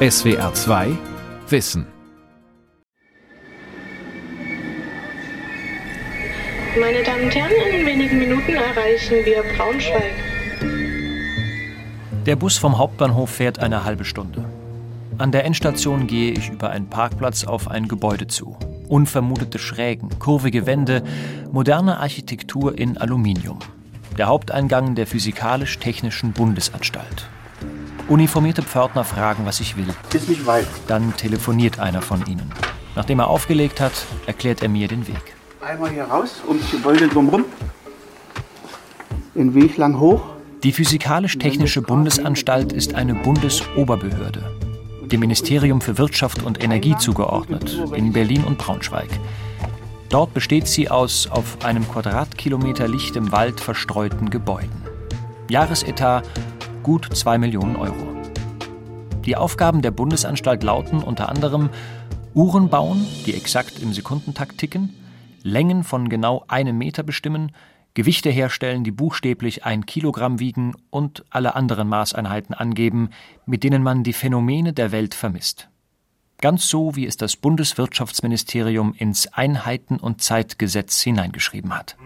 SWR 0.00 0.54
2 0.54 0.96
Wissen. 1.48 1.84
Meine 6.78 7.02
Damen 7.02 7.24
und 7.24 7.34
Herren, 7.34 7.50
in 7.74 7.84
wenigen 7.84 8.20
Minuten 8.20 8.54
erreichen 8.54 9.16
wir 9.24 9.42
Braunschweig. 9.56 10.14
Der 12.26 12.36
Bus 12.36 12.56
vom 12.58 12.78
Hauptbahnhof 12.78 13.28
fährt 13.28 13.58
eine 13.58 13.82
halbe 13.82 14.04
Stunde. 14.04 14.44
An 15.18 15.32
der 15.32 15.44
Endstation 15.44 16.06
gehe 16.06 16.30
ich 16.30 16.48
über 16.48 16.70
einen 16.70 16.88
Parkplatz 16.88 17.42
auf 17.42 17.68
ein 17.68 17.88
Gebäude 17.88 18.28
zu. 18.28 18.56
Unvermutete 18.86 19.58
Schrägen, 19.58 20.16
kurvige 20.20 20.64
Wände, 20.66 21.02
moderne 21.50 21.98
Architektur 21.98 22.78
in 22.78 22.98
Aluminium. 22.98 23.58
Der 24.16 24.28
Haupteingang 24.28 24.94
der 24.94 25.08
Physikalisch-Technischen 25.08 26.34
Bundesanstalt. 26.34 27.28
Uniformierte 28.08 28.62
Pförtner 28.62 29.04
fragen, 29.04 29.44
was 29.44 29.60
ich 29.60 29.76
will. 29.76 29.88
Ist 30.14 30.28
nicht 30.30 30.46
weit. 30.46 30.66
Dann 30.86 31.14
telefoniert 31.16 31.78
einer 31.78 32.00
von 32.00 32.24
ihnen. 32.26 32.50
Nachdem 32.96 33.18
er 33.18 33.28
aufgelegt 33.28 33.80
hat, 33.80 33.92
erklärt 34.26 34.62
er 34.62 34.70
mir 34.70 34.88
den 34.88 35.06
Weg. 35.06 35.36
Einmal 35.60 35.90
hier 35.90 36.04
raus, 36.04 36.40
ums 36.48 36.70
Gebäude 36.70 37.06
drumherum. 37.08 37.44
Den 39.34 39.54
Weg 39.54 39.76
lang 39.76 39.98
hoch. 39.98 40.22
Die 40.62 40.72
Physikalisch-Technische 40.72 41.82
Bundesanstalt 41.82 42.72
ist 42.72 42.94
eine 42.94 43.14
Bundesoberbehörde, 43.14 44.56
dem 45.12 45.20
Ministerium 45.20 45.80
für 45.80 45.98
Wirtschaft 45.98 46.42
und 46.42 46.64
Energie 46.64 46.96
zugeordnet, 46.96 47.80
in 47.94 48.12
Berlin 48.12 48.42
und 48.44 48.58
Braunschweig. 48.58 49.10
Dort 50.08 50.32
besteht 50.32 50.66
sie 50.66 50.90
aus 50.90 51.28
auf 51.30 51.62
einem 51.62 51.86
Quadratkilometer 51.86 52.88
lichtem 52.88 53.30
Wald 53.30 53.60
verstreuten 53.60 54.30
Gebäuden. 54.30 54.82
Jahresetat 55.50 56.24
gut 56.88 57.14
2 57.14 57.36
Millionen 57.36 57.76
Euro. 57.76 58.16
Die 59.26 59.36
Aufgaben 59.36 59.82
der 59.82 59.90
Bundesanstalt 59.90 60.62
lauten 60.62 61.02
unter 61.02 61.28
anderem 61.28 61.68
Uhren 62.32 62.70
bauen, 62.70 63.06
die 63.26 63.34
exakt 63.34 63.78
im 63.80 63.92
Sekundentakt 63.92 64.56
ticken, 64.56 64.94
Längen 65.42 65.84
von 65.84 66.08
genau 66.08 66.46
einem 66.48 66.78
Meter 66.78 67.02
bestimmen, 67.02 67.52
Gewichte 67.92 68.30
herstellen, 68.30 68.84
die 68.84 68.90
buchstäblich 68.90 69.66
ein 69.66 69.84
Kilogramm 69.84 70.40
wiegen 70.40 70.76
und 70.88 71.26
alle 71.28 71.56
anderen 71.56 71.88
Maßeinheiten 71.88 72.54
angeben, 72.54 73.10
mit 73.44 73.64
denen 73.64 73.82
man 73.82 74.02
die 74.02 74.14
Phänomene 74.14 74.72
der 74.72 74.90
Welt 74.90 75.14
vermisst. 75.14 75.68
Ganz 76.40 76.70
so, 76.70 76.96
wie 76.96 77.04
es 77.04 77.18
das 77.18 77.36
Bundeswirtschaftsministerium 77.36 78.94
ins 78.96 79.30
Einheiten- 79.30 80.00
und 80.00 80.22
Zeitgesetz 80.22 81.02
hineingeschrieben 81.02 81.76
hat. 81.76 81.98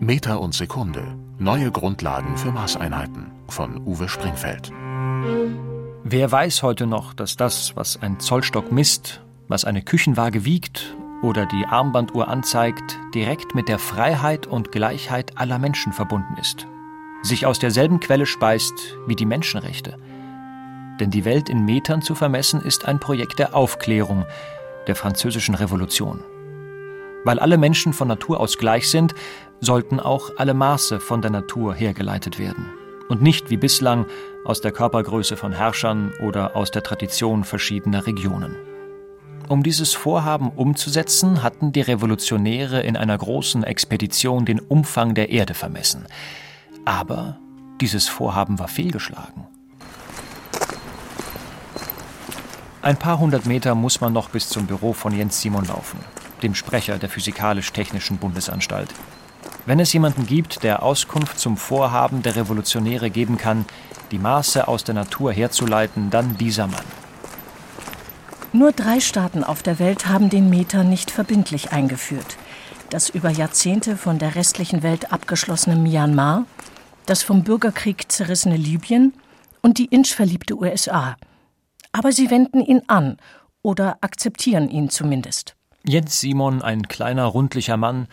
Meter 0.00 0.40
und 0.40 0.52
Sekunde. 0.52 1.29
Neue 1.42 1.70
Grundlagen 1.70 2.36
für 2.36 2.52
Maßeinheiten 2.52 3.30
von 3.48 3.78
Uwe 3.86 4.10
Springfeld. 4.10 4.70
Wer 6.04 6.30
weiß 6.30 6.62
heute 6.62 6.86
noch, 6.86 7.14
dass 7.14 7.38
das, 7.38 7.74
was 7.76 8.02
ein 8.02 8.20
Zollstock 8.20 8.70
misst, 8.70 9.22
was 9.48 9.64
eine 9.64 9.80
Küchenwaage 9.80 10.44
wiegt 10.44 10.94
oder 11.22 11.46
die 11.46 11.64
Armbanduhr 11.64 12.28
anzeigt, 12.28 12.98
direkt 13.14 13.54
mit 13.54 13.70
der 13.70 13.78
Freiheit 13.78 14.46
und 14.46 14.70
Gleichheit 14.70 15.38
aller 15.38 15.58
Menschen 15.58 15.94
verbunden 15.94 16.36
ist, 16.38 16.66
sich 17.22 17.46
aus 17.46 17.58
derselben 17.58 18.00
Quelle 18.00 18.26
speist 18.26 18.74
wie 19.06 19.16
die 19.16 19.24
Menschenrechte. 19.24 19.96
Denn 21.00 21.10
die 21.10 21.24
Welt 21.24 21.48
in 21.48 21.64
Metern 21.64 22.02
zu 22.02 22.14
vermessen 22.14 22.60
ist 22.60 22.84
ein 22.84 23.00
Projekt 23.00 23.38
der 23.38 23.54
Aufklärung, 23.54 24.26
der 24.86 24.94
französischen 24.94 25.54
Revolution. 25.54 26.20
Weil 27.24 27.38
alle 27.38 27.58
Menschen 27.58 27.92
von 27.92 28.08
Natur 28.08 28.40
aus 28.40 28.58
gleich 28.58 28.88
sind, 28.88 29.14
sollten 29.60 30.00
auch 30.00 30.30
alle 30.36 30.54
Maße 30.54 31.00
von 31.00 31.22
der 31.22 31.30
Natur 31.30 31.74
hergeleitet 31.74 32.38
werden 32.38 32.66
und 33.10 33.20
nicht 33.20 33.50
wie 33.50 33.56
bislang 33.56 34.06
aus 34.44 34.60
der 34.60 34.72
Körpergröße 34.72 35.36
von 35.36 35.52
Herrschern 35.52 36.12
oder 36.22 36.56
aus 36.56 36.70
der 36.70 36.82
Tradition 36.82 37.44
verschiedener 37.44 38.06
Regionen. 38.06 38.56
Um 39.48 39.64
dieses 39.64 39.94
Vorhaben 39.94 40.50
umzusetzen, 40.50 41.42
hatten 41.42 41.72
die 41.72 41.80
Revolutionäre 41.80 42.82
in 42.82 42.96
einer 42.96 43.18
großen 43.18 43.64
Expedition 43.64 44.44
den 44.44 44.60
Umfang 44.60 45.14
der 45.14 45.30
Erde 45.30 45.54
vermessen. 45.54 46.06
Aber 46.84 47.36
dieses 47.80 48.08
Vorhaben 48.08 48.60
war 48.60 48.68
fehlgeschlagen. 48.68 49.48
Ein 52.80 52.96
paar 52.96 53.18
hundert 53.18 53.44
Meter 53.44 53.74
muss 53.74 54.00
man 54.00 54.12
noch 54.12 54.30
bis 54.30 54.48
zum 54.48 54.66
Büro 54.66 54.92
von 54.92 55.14
Jens 55.14 55.40
Simon 55.40 55.66
laufen, 55.66 55.98
dem 56.42 56.54
Sprecher 56.54 56.98
der 56.98 57.08
Physikalisch-Technischen 57.08 58.18
Bundesanstalt. 58.18 58.90
Wenn 59.66 59.80
es 59.80 59.92
jemanden 59.92 60.26
gibt, 60.26 60.62
der 60.62 60.82
Auskunft 60.82 61.38
zum 61.38 61.56
Vorhaben 61.56 62.22
der 62.22 62.36
Revolutionäre 62.36 63.10
geben 63.10 63.36
kann, 63.36 63.66
die 64.10 64.18
Maße 64.18 64.66
aus 64.66 64.84
der 64.84 64.94
Natur 64.94 65.32
herzuleiten, 65.32 66.10
dann 66.10 66.36
dieser 66.38 66.66
Mann. 66.66 66.84
Nur 68.52 68.72
drei 68.72 68.98
Staaten 68.98 69.44
auf 69.44 69.62
der 69.62 69.78
Welt 69.78 70.08
haben 70.08 70.28
den 70.28 70.50
Meter 70.50 70.82
nicht 70.82 71.10
verbindlich 71.10 71.70
eingeführt. 71.72 72.36
Das 72.88 73.08
über 73.08 73.30
Jahrzehnte 73.30 73.96
von 73.96 74.18
der 74.18 74.34
restlichen 74.34 74.82
Welt 74.82 75.12
abgeschlossene 75.12 75.76
Myanmar, 75.76 76.46
das 77.06 77.22
vom 77.22 77.44
Bürgerkrieg 77.44 78.10
zerrissene 78.10 78.56
Libyen 78.56 79.14
und 79.62 79.78
die 79.78 79.84
inchverliebte 79.84 80.58
USA. 80.58 81.16
Aber 81.92 82.10
sie 82.10 82.30
wenden 82.30 82.60
ihn 82.60 82.82
an 82.88 83.18
oder 83.62 83.98
akzeptieren 84.00 84.68
ihn 84.68 84.90
zumindest. 84.90 85.54
Jens 85.84 86.20
Simon, 86.20 86.62
ein 86.62 86.88
kleiner, 86.88 87.24
rundlicher 87.24 87.76
Mann, 87.76 88.06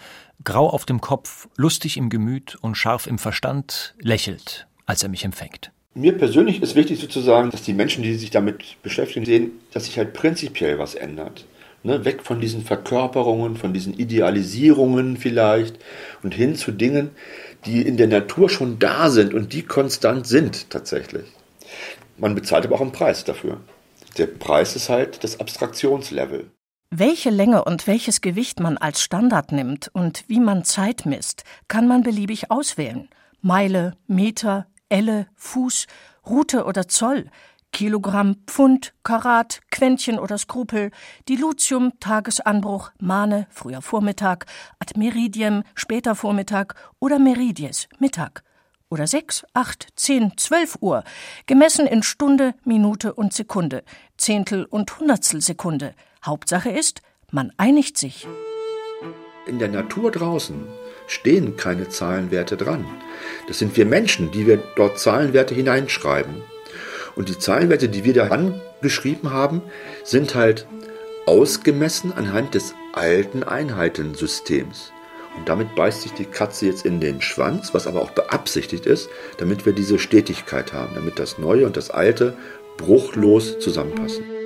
grau 0.43 0.69
auf 0.69 0.85
dem 0.85 1.01
Kopf, 1.01 1.47
lustig 1.57 1.97
im 1.97 2.09
Gemüt 2.09 2.57
und 2.61 2.75
scharf 2.75 3.07
im 3.07 3.17
Verstand, 3.17 3.95
lächelt, 3.99 4.67
als 4.85 5.03
er 5.03 5.09
mich 5.09 5.25
empfängt. 5.25 5.71
Mir 5.93 6.17
persönlich 6.17 6.61
ist 6.61 6.75
wichtig 6.75 6.99
sozusagen, 6.99 7.49
dass 7.49 7.63
die 7.63 7.73
Menschen, 7.73 8.03
die 8.03 8.13
sich 8.15 8.29
damit 8.29 8.81
beschäftigen, 8.83 9.25
sehen, 9.25 9.51
dass 9.73 9.85
sich 9.85 9.97
halt 9.97 10.13
prinzipiell 10.13 10.79
was 10.79 10.95
ändert. 10.95 11.45
Ne? 11.83 12.05
Weg 12.05 12.23
von 12.23 12.39
diesen 12.39 12.63
Verkörperungen, 12.63 13.57
von 13.57 13.73
diesen 13.73 13.93
Idealisierungen 13.93 15.17
vielleicht 15.17 15.79
und 16.23 16.33
hin 16.33 16.55
zu 16.55 16.71
Dingen, 16.71 17.11
die 17.65 17.81
in 17.81 17.97
der 17.97 18.07
Natur 18.07 18.49
schon 18.49 18.79
da 18.79 19.09
sind 19.09 19.33
und 19.33 19.53
die 19.53 19.63
konstant 19.63 20.27
sind 20.27 20.69
tatsächlich. 20.69 21.25
Man 22.17 22.35
bezahlt 22.35 22.65
aber 22.65 22.75
auch 22.75 22.81
einen 22.81 22.91
Preis 22.91 23.23
dafür. 23.23 23.59
Der 24.17 24.27
Preis 24.27 24.75
ist 24.75 24.89
halt 24.89 25.23
das 25.23 25.39
Abstraktionslevel. 25.39 26.51
Welche 26.89 27.31
Länge 27.31 27.65
und 27.65 27.85
welches 27.85 28.21
Gewicht 28.21 28.61
man 28.61 28.77
als 28.77 29.01
Standard 29.01 29.51
nimmt 29.51 29.89
und 29.93 30.23
wie 30.27 30.39
man 30.39 30.63
Zeit 30.63 31.05
misst, 31.05 31.43
kann 31.67 31.85
man 31.85 32.01
beliebig 32.01 32.49
auswählen. 32.49 33.09
Meile, 33.41 33.97
Meter, 34.07 34.67
Elle, 34.87 35.27
Fuß, 35.35 35.87
Rute 36.25 36.63
oder 36.63 36.87
Zoll, 36.87 37.29
Kilogramm, 37.73 38.37
Pfund, 38.47 38.93
Karat, 39.03 39.59
Quäntchen 39.69 40.17
oder 40.17 40.37
Skrupel, 40.37 40.91
Dilutium, 41.27 41.91
Tagesanbruch, 41.99 42.91
Mahne, 43.01 43.47
früher 43.49 43.81
Vormittag, 43.81 44.45
ad 44.79 44.97
meridiem, 44.97 45.63
später 45.75 46.15
Vormittag 46.15 46.75
oder 46.99 47.19
Meridies, 47.19 47.89
Mittag. 47.99 48.43
Oder 48.89 49.07
sechs, 49.07 49.45
acht, 49.53 49.89
zehn, 49.97 50.37
zwölf 50.37 50.77
Uhr, 50.79 51.03
gemessen 51.47 51.85
in 51.85 52.01
Stunde, 52.01 52.55
Minute 52.63 53.13
und 53.13 53.33
Sekunde, 53.33 53.83
Zehntel 54.15 54.63
und 54.63 54.97
Hundertstel 54.97 55.41
Sekunde, 55.41 55.93
Hauptsache 56.25 56.69
ist, 56.69 57.01
man 57.31 57.51
einigt 57.57 57.97
sich. 57.97 58.27
In 59.45 59.59
der 59.59 59.69
Natur 59.69 60.11
draußen 60.11 60.67
stehen 61.07 61.55
keine 61.57 61.89
Zahlenwerte 61.89 62.57
dran. 62.57 62.85
Das 63.47 63.59
sind 63.59 63.75
wir 63.77 63.85
Menschen, 63.85 64.31
die 64.31 64.45
wir 64.45 64.57
dort 64.75 64.99
Zahlenwerte 64.99 65.55
hineinschreiben. 65.55 66.43
Und 67.15 67.29
die 67.29 67.39
Zahlenwerte, 67.39 67.89
die 67.89 68.03
wir 68.03 68.13
da 68.13 68.27
angeschrieben 68.27 69.31
haben, 69.31 69.61
sind 70.03 70.35
halt 70.35 70.67
ausgemessen 71.25 72.13
anhand 72.13 72.53
des 72.53 72.75
alten 72.93 73.43
Einheitensystems. 73.43 74.91
Und 75.37 75.49
damit 75.49 75.75
beißt 75.75 76.01
sich 76.01 76.13
die 76.13 76.25
Katze 76.25 76.65
jetzt 76.65 76.85
in 76.85 76.99
den 76.99 77.21
Schwanz, 77.21 77.73
was 77.73 77.87
aber 77.87 78.01
auch 78.01 78.11
beabsichtigt 78.11 78.85
ist, 78.85 79.09
damit 79.37 79.65
wir 79.65 79.73
diese 79.73 79.99
Stetigkeit 79.99 80.73
haben, 80.73 80.95
damit 80.95 81.19
das 81.19 81.37
Neue 81.37 81.65
und 81.65 81.77
das 81.77 81.89
Alte 81.89 82.35
bruchlos 82.77 83.59
zusammenpassen. 83.59 84.36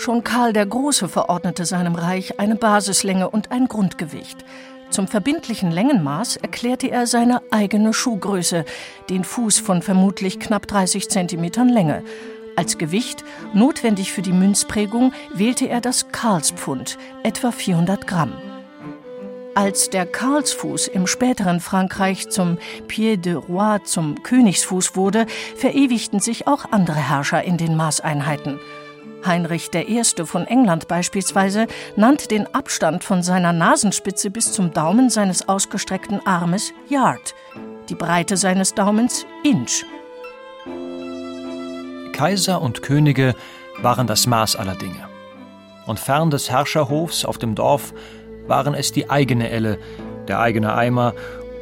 Schon 0.00 0.24
Karl 0.24 0.54
der 0.54 0.64
Große 0.64 1.10
verordnete 1.10 1.66
seinem 1.66 1.94
Reich 1.94 2.40
eine 2.40 2.56
Basislänge 2.56 3.28
und 3.28 3.52
ein 3.52 3.68
Grundgewicht. 3.68 4.46
Zum 4.88 5.06
verbindlichen 5.06 5.70
Längenmaß 5.70 6.36
erklärte 6.36 6.90
er 6.90 7.06
seine 7.06 7.42
eigene 7.50 7.92
Schuhgröße, 7.92 8.64
den 9.10 9.24
Fuß 9.24 9.58
von 9.58 9.82
vermutlich 9.82 10.40
knapp 10.40 10.66
30 10.66 11.10
Zentimetern 11.10 11.68
Länge. 11.68 12.02
Als 12.56 12.78
Gewicht, 12.78 13.24
notwendig 13.52 14.10
für 14.10 14.22
die 14.22 14.32
Münzprägung, 14.32 15.12
wählte 15.34 15.68
er 15.68 15.82
das 15.82 16.08
Karlspfund, 16.10 16.96
etwa 17.22 17.52
400 17.52 18.06
Gramm. 18.06 18.32
Als 19.54 19.90
der 19.90 20.06
Karlsfuß 20.06 20.88
im 20.88 21.06
späteren 21.06 21.60
Frankreich 21.60 22.30
zum 22.30 22.56
Pied 22.88 23.26
de 23.26 23.34
Roi, 23.34 23.80
zum 23.84 24.22
Königsfuß 24.22 24.96
wurde, 24.96 25.26
verewigten 25.56 26.20
sich 26.20 26.46
auch 26.46 26.72
andere 26.72 26.96
Herrscher 26.96 27.44
in 27.44 27.58
den 27.58 27.76
Maßeinheiten. 27.76 28.58
Heinrich 29.24 29.70
I. 29.74 30.02
von 30.24 30.46
England 30.46 30.88
beispielsweise 30.88 31.66
nannte 31.96 32.28
den 32.28 32.52
Abstand 32.54 33.04
von 33.04 33.22
seiner 33.22 33.52
Nasenspitze 33.52 34.30
bis 34.30 34.52
zum 34.52 34.72
Daumen 34.72 35.10
seines 35.10 35.48
ausgestreckten 35.48 36.24
Armes 36.26 36.72
Yard, 36.88 37.34
die 37.88 37.94
Breite 37.94 38.36
seines 38.36 38.74
Daumens 38.74 39.26
Inch. 39.44 39.84
Kaiser 42.12 42.60
und 42.60 42.82
Könige 42.82 43.34
waren 43.82 44.06
das 44.06 44.26
Maß 44.26 44.56
aller 44.56 44.74
Dinge. 44.74 45.08
Und 45.86 45.98
fern 45.98 46.30
des 46.30 46.50
Herrscherhofs 46.50 47.24
auf 47.24 47.38
dem 47.38 47.54
Dorf 47.54 47.94
waren 48.46 48.74
es 48.74 48.92
die 48.92 49.08
eigene 49.08 49.50
Elle, 49.50 49.78
der 50.28 50.40
eigene 50.40 50.74
Eimer 50.74 51.14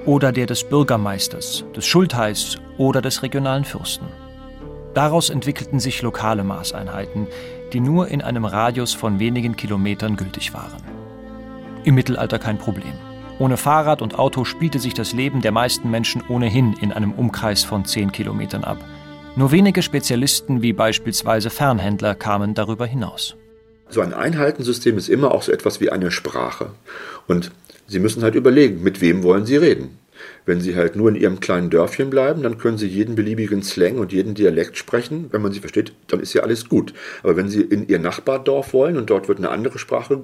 oder 0.04 0.32
der 0.32 0.46
des 0.46 0.64
Bürgermeisters, 0.64 1.64
des 1.76 1.86
Schultheiß 1.86 2.58
oder 2.76 3.00
des 3.00 3.22
regionalen 3.22 3.64
Fürsten. 3.64 4.06
Daraus 4.94 5.30
entwickelten 5.30 5.80
sich 5.80 6.02
lokale 6.02 6.44
Maßeinheiten, 6.44 7.26
die 7.72 7.80
nur 7.80 8.08
in 8.08 8.22
einem 8.22 8.44
Radius 8.44 8.94
von 8.94 9.18
wenigen 9.20 9.56
Kilometern 9.56 10.16
gültig 10.16 10.54
waren. 10.54 10.82
Im 11.84 11.94
Mittelalter 11.94 12.38
kein 12.38 12.58
Problem. 12.58 12.94
Ohne 13.38 13.56
Fahrrad 13.56 14.02
und 14.02 14.18
Auto 14.18 14.44
spielte 14.44 14.80
sich 14.80 14.94
das 14.94 15.12
Leben 15.12 15.40
der 15.40 15.52
meisten 15.52 15.90
Menschen 15.90 16.22
ohnehin 16.28 16.74
in 16.80 16.92
einem 16.92 17.12
Umkreis 17.12 17.62
von 17.62 17.84
zehn 17.84 18.10
Kilometern 18.10 18.64
ab. 18.64 18.78
Nur 19.36 19.52
wenige 19.52 19.82
Spezialisten 19.82 20.62
wie 20.62 20.72
beispielsweise 20.72 21.50
Fernhändler 21.50 22.16
kamen 22.16 22.54
darüber 22.54 22.86
hinaus. 22.86 23.36
So 23.88 24.00
ein 24.00 24.12
Einheitensystem 24.12 24.98
ist 24.98 25.08
immer 25.08 25.32
auch 25.32 25.42
so 25.42 25.52
etwas 25.52 25.80
wie 25.80 25.90
eine 25.90 26.10
Sprache. 26.10 26.72
Und 27.28 27.52
Sie 27.86 28.00
müssen 28.00 28.22
halt 28.22 28.34
überlegen, 28.34 28.82
mit 28.82 29.00
wem 29.00 29.22
wollen 29.22 29.46
Sie 29.46 29.56
reden. 29.56 29.98
Wenn 30.48 30.62
Sie 30.62 30.76
halt 30.76 30.96
nur 30.96 31.10
in 31.10 31.14
Ihrem 31.14 31.40
kleinen 31.40 31.68
Dörfchen 31.68 32.08
bleiben, 32.08 32.42
dann 32.42 32.56
können 32.56 32.78
Sie 32.78 32.86
jeden 32.86 33.16
beliebigen 33.16 33.62
Slang 33.62 33.98
und 33.98 34.14
jeden 34.14 34.34
Dialekt 34.34 34.78
sprechen. 34.78 35.30
Wenn 35.30 35.42
man 35.42 35.52
sie 35.52 35.60
versteht, 35.60 35.92
dann 36.06 36.20
ist 36.20 36.32
ja 36.32 36.42
alles 36.42 36.70
gut. 36.70 36.94
Aber 37.22 37.36
wenn 37.36 37.50
Sie 37.50 37.60
in 37.60 37.86
Ihr 37.86 37.98
Nachbardorf 37.98 38.72
wollen 38.72 38.96
und 38.96 39.10
dort 39.10 39.28
wird 39.28 39.36
eine 39.40 39.50
andere 39.50 39.78
Sprache 39.78 40.22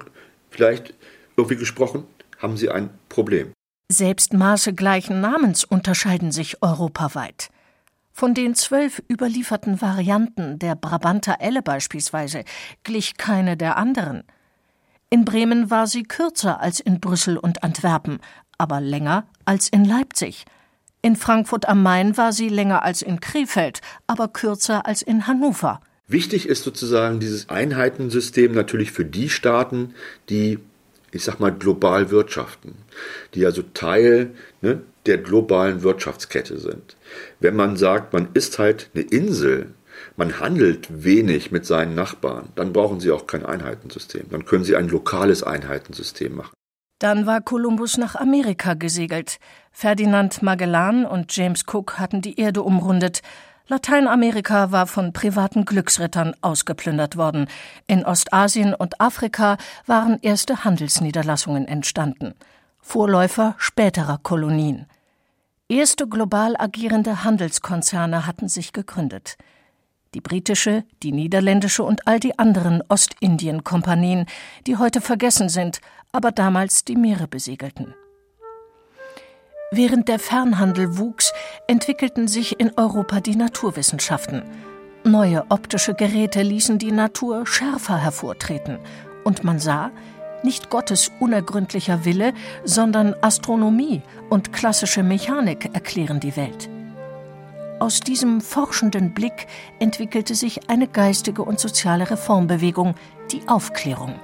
vielleicht 0.49 0.95
irgendwie 1.37 1.57
gesprochen, 1.57 2.05
haben 2.39 2.57
Sie 2.57 2.71
ein 2.71 2.89
Problem. 3.07 3.51
Selbst 3.91 4.33
Maße 4.33 4.73
gleichen 4.73 5.21
Namens 5.21 5.63
unterscheiden 5.63 6.31
sich 6.31 6.63
europaweit. 6.63 7.49
Von 8.11 8.33
den 8.33 8.55
zwölf 8.55 9.03
überlieferten 9.07 9.79
Varianten 9.79 10.57
der 10.57 10.73
Brabanter 10.73 11.35
Elle 11.39 11.61
beispielsweise 11.61 12.45
glich 12.83 13.17
keine 13.17 13.57
der 13.57 13.77
anderen. 13.77 14.23
In 15.11 15.23
Bremen 15.23 15.69
war 15.69 15.87
sie 15.87 16.03
kürzer 16.03 16.59
als 16.59 16.79
in 16.79 16.99
Brüssel 16.99 17.37
und 17.37 17.63
Antwerpen, 17.63 18.19
aber 18.57 18.81
länger 18.81 19.25
als 19.45 19.69
in 19.69 19.85
Leipzig. 19.85 20.45
In 21.01 21.15
Frankfurt 21.15 21.69
am 21.69 21.83
Main 21.83 22.17
war 22.17 22.33
sie 22.33 22.49
länger 22.49 22.83
als 22.83 23.01
in 23.01 23.19
Krefeld, 23.19 23.81
aber 24.07 24.27
kürzer 24.27 24.87
als 24.87 25.01
in 25.01 25.27
Hannover. 25.27 25.79
Wichtig 26.07 26.47
ist 26.47 26.63
sozusagen 26.63 27.19
dieses 27.19 27.49
Einheitensystem 27.49 28.53
natürlich 28.53 28.91
für 28.91 29.05
die 29.05 29.29
Staaten, 29.29 29.93
die, 30.29 30.59
ich 31.11 31.23
sag 31.23 31.39
mal, 31.39 31.51
global 31.51 32.11
wirtschaften, 32.11 32.75
die 33.33 33.45
also 33.45 33.63
Teil 33.73 34.31
ne, 34.61 34.81
der 35.05 35.17
globalen 35.17 35.83
Wirtschaftskette 35.83 36.57
sind. 36.59 36.95
Wenn 37.39 37.55
man 37.55 37.77
sagt, 37.77 38.13
man 38.13 38.29
ist 38.33 38.59
halt 38.59 38.89
eine 38.93 39.03
Insel, 39.03 39.73
man 40.17 40.39
handelt 40.39 41.03
wenig 41.03 41.51
mit 41.51 41.65
seinen 41.65 41.95
Nachbarn, 41.95 42.49
dann 42.55 42.73
brauchen 42.73 42.99
Sie 42.99 43.11
auch 43.11 43.27
kein 43.27 43.45
Einheitensystem. 43.45 44.25
Dann 44.29 44.45
können 44.45 44.63
Sie 44.63 44.75
ein 44.75 44.89
lokales 44.89 45.43
Einheitensystem 45.43 46.35
machen. 46.35 46.53
Dann 47.05 47.27
war 47.27 47.39
Kolumbus 47.39 47.99
nach 47.99 48.15
Amerika 48.15 48.73
gesegelt. 48.73 49.37
Ferdinand 49.71 50.41
Magellan 50.41 51.05
und 51.05 51.35
James 51.37 51.63
Cook 51.71 51.99
hatten 51.99 52.23
die 52.23 52.39
Erde 52.39 52.63
umrundet. 52.63 53.21
Lateinamerika 53.67 54.71
war 54.71 54.87
von 54.87 55.13
privaten 55.13 55.65
Glücksrittern 55.65 56.33
ausgeplündert 56.41 57.15
worden. 57.15 57.45
In 57.85 58.03
Ostasien 58.03 58.73
und 58.73 58.99
Afrika 58.99 59.57
waren 59.85 60.17
erste 60.23 60.63
Handelsniederlassungen 60.63 61.67
entstanden. 61.67 62.33
Vorläufer 62.81 63.53
späterer 63.59 64.17
Kolonien. 64.23 64.87
Erste 65.69 66.07
global 66.07 66.55
agierende 66.57 67.23
Handelskonzerne 67.23 68.25
hatten 68.25 68.49
sich 68.49 68.73
gegründet. 68.73 69.37
Die 70.15 70.21
britische, 70.21 70.85
die 71.03 71.11
niederländische 71.11 71.83
und 71.83 72.07
all 72.07 72.21
die 72.21 72.39
anderen 72.39 72.81
Ostindien-Kompanien, 72.87 74.25
die 74.65 74.77
heute 74.77 75.01
vergessen 75.01 75.49
sind, 75.49 75.81
aber 76.15 76.31
damals 76.31 76.85
die 76.85 76.95
Meere 76.95 77.27
besegelten. 77.27 77.93
Während 79.71 80.07
der 80.07 80.19
Fernhandel 80.19 80.97
wuchs, 80.97 81.33
entwickelten 81.67 82.29
sich 82.29 82.57
in 82.59 82.71
Europa 82.77 83.19
die 83.19 83.35
Naturwissenschaften. 83.35 84.43
Neue 85.03 85.43
optische 85.49 85.93
Geräte 85.93 86.41
ließen 86.41 86.79
die 86.79 86.93
Natur 86.93 87.45
schärfer 87.45 87.97
hervortreten, 87.97 88.79
und 89.25 89.43
man 89.43 89.59
sah, 89.59 89.91
nicht 90.43 90.69
Gottes 90.69 91.11
unergründlicher 91.19 92.05
Wille, 92.05 92.33
sondern 92.63 93.15
Astronomie 93.21 94.01
und 94.29 94.53
klassische 94.53 95.03
Mechanik 95.03 95.71
erklären 95.73 96.21
die 96.21 96.37
Welt. 96.37 96.69
Aus 97.79 97.99
diesem 97.99 98.39
forschenden 98.39 99.13
Blick 99.13 99.47
entwickelte 99.79 100.33
sich 100.35 100.69
eine 100.69 100.87
geistige 100.87 101.41
und 101.41 101.59
soziale 101.59 102.09
Reformbewegung, 102.09 102.95
die 103.31 103.45
Aufklärung. 103.47 104.15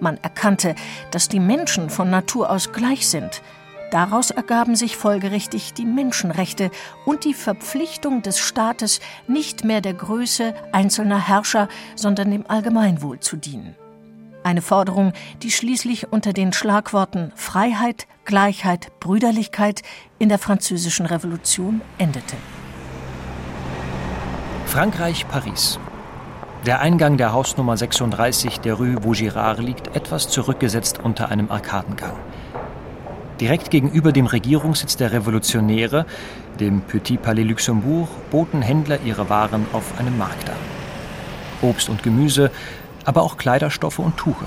Man 0.00 0.18
erkannte, 0.18 0.74
dass 1.10 1.28
die 1.28 1.40
Menschen 1.40 1.90
von 1.90 2.10
Natur 2.10 2.50
aus 2.50 2.72
gleich 2.72 3.08
sind. 3.08 3.42
Daraus 3.90 4.30
ergaben 4.30 4.74
sich 4.74 4.96
folgerichtig 4.96 5.72
die 5.72 5.84
Menschenrechte 5.84 6.70
und 7.04 7.24
die 7.24 7.34
Verpflichtung 7.34 8.22
des 8.22 8.38
Staates, 8.38 9.00
nicht 9.28 9.64
mehr 9.64 9.80
der 9.80 9.94
Größe 9.94 10.54
einzelner 10.72 11.28
Herrscher, 11.28 11.68
sondern 11.94 12.30
dem 12.30 12.44
Allgemeinwohl 12.48 13.20
zu 13.20 13.36
dienen. 13.36 13.76
Eine 14.42 14.62
Forderung, 14.62 15.12
die 15.42 15.50
schließlich 15.50 16.12
unter 16.12 16.32
den 16.32 16.52
Schlagworten 16.52 17.32
Freiheit, 17.34 18.06
Gleichheit, 18.24 18.92
Brüderlichkeit 19.00 19.82
in 20.18 20.28
der 20.28 20.38
Französischen 20.38 21.06
Revolution 21.06 21.80
endete. 21.98 22.36
Frankreich, 24.66 25.26
Paris. 25.28 25.78
Der 26.66 26.80
Eingang 26.80 27.16
der 27.16 27.32
Hausnummer 27.32 27.76
36 27.76 28.58
der 28.58 28.74
Rue 28.74 28.96
Vaugirard 29.04 29.60
liegt 29.60 29.94
etwas 29.94 30.28
zurückgesetzt 30.28 30.98
unter 31.00 31.28
einem 31.28 31.48
Arkadengang. 31.48 32.16
Direkt 33.40 33.70
gegenüber 33.70 34.10
dem 34.10 34.26
Regierungssitz 34.26 34.96
der 34.96 35.12
Revolutionäre, 35.12 36.06
dem 36.58 36.80
Petit 36.80 37.22
Palais 37.22 37.44
Luxembourg, 37.44 38.08
boten 38.32 38.62
Händler 38.62 38.98
ihre 39.04 39.30
Waren 39.30 39.64
auf 39.72 39.96
einem 40.00 40.18
Markt 40.18 40.50
an. 40.50 40.56
Obst 41.62 41.88
und 41.88 42.02
Gemüse, 42.02 42.50
aber 43.04 43.22
auch 43.22 43.36
Kleiderstoffe 43.36 44.00
und 44.00 44.16
Tuche. 44.16 44.46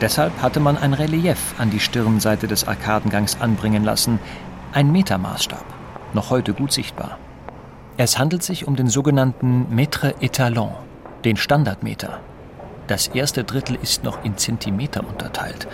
Deshalb 0.00 0.32
hatte 0.40 0.60
man 0.60 0.78
ein 0.78 0.94
Relief 0.94 1.56
an 1.58 1.68
die 1.68 1.80
Stirnseite 1.80 2.46
des 2.46 2.66
Arkadengangs 2.66 3.38
anbringen 3.38 3.84
lassen, 3.84 4.18
ein 4.72 4.90
Metermaßstab, 4.92 5.66
noch 6.14 6.30
heute 6.30 6.54
gut 6.54 6.72
sichtbar. 6.72 7.18
Es 7.98 8.18
handelt 8.18 8.42
sich 8.42 8.66
um 8.66 8.76
den 8.76 8.88
sogenannten 8.88 9.66
Mètre 9.70 10.14
Etalon, 10.22 10.87
den 11.24 11.36
Standardmeter. 11.36 12.20
Das 12.86 13.08
erste 13.08 13.44
Drittel 13.44 13.78
ist 13.82 14.04
noch 14.04 14.24
in 14.24 14.36
Zentimeter 14.36 15.06
unterteilt. 15.06 15.68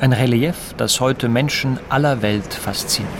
Ein 0.00 0.12
Relief, 0.12 0.74
das 0.76 1.00
heute 1.00 1.28
Menschen 1.28 1.78
aller 1.88 2.22
Welt 2.22 2.54
fasziniert. 2.54 3.10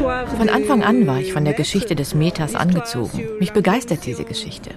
Au 0.00 0.36
von 0.36 0.48
Anfang 0.48 0.82
an 0.82 1.06
war 1.06 1.18
ich 1.18 1.32
von 1.32 1.44
der 1.44 1.54
Geschichte 1.54 1.94
des 1.94 2.14
Meters 2.14 2.54
angezogen. 2.54 3.28
Mich 3.38 3.52
begeistert 3.52 4.04
diese 4.04 4.24
Geschichte. 4.24 4.70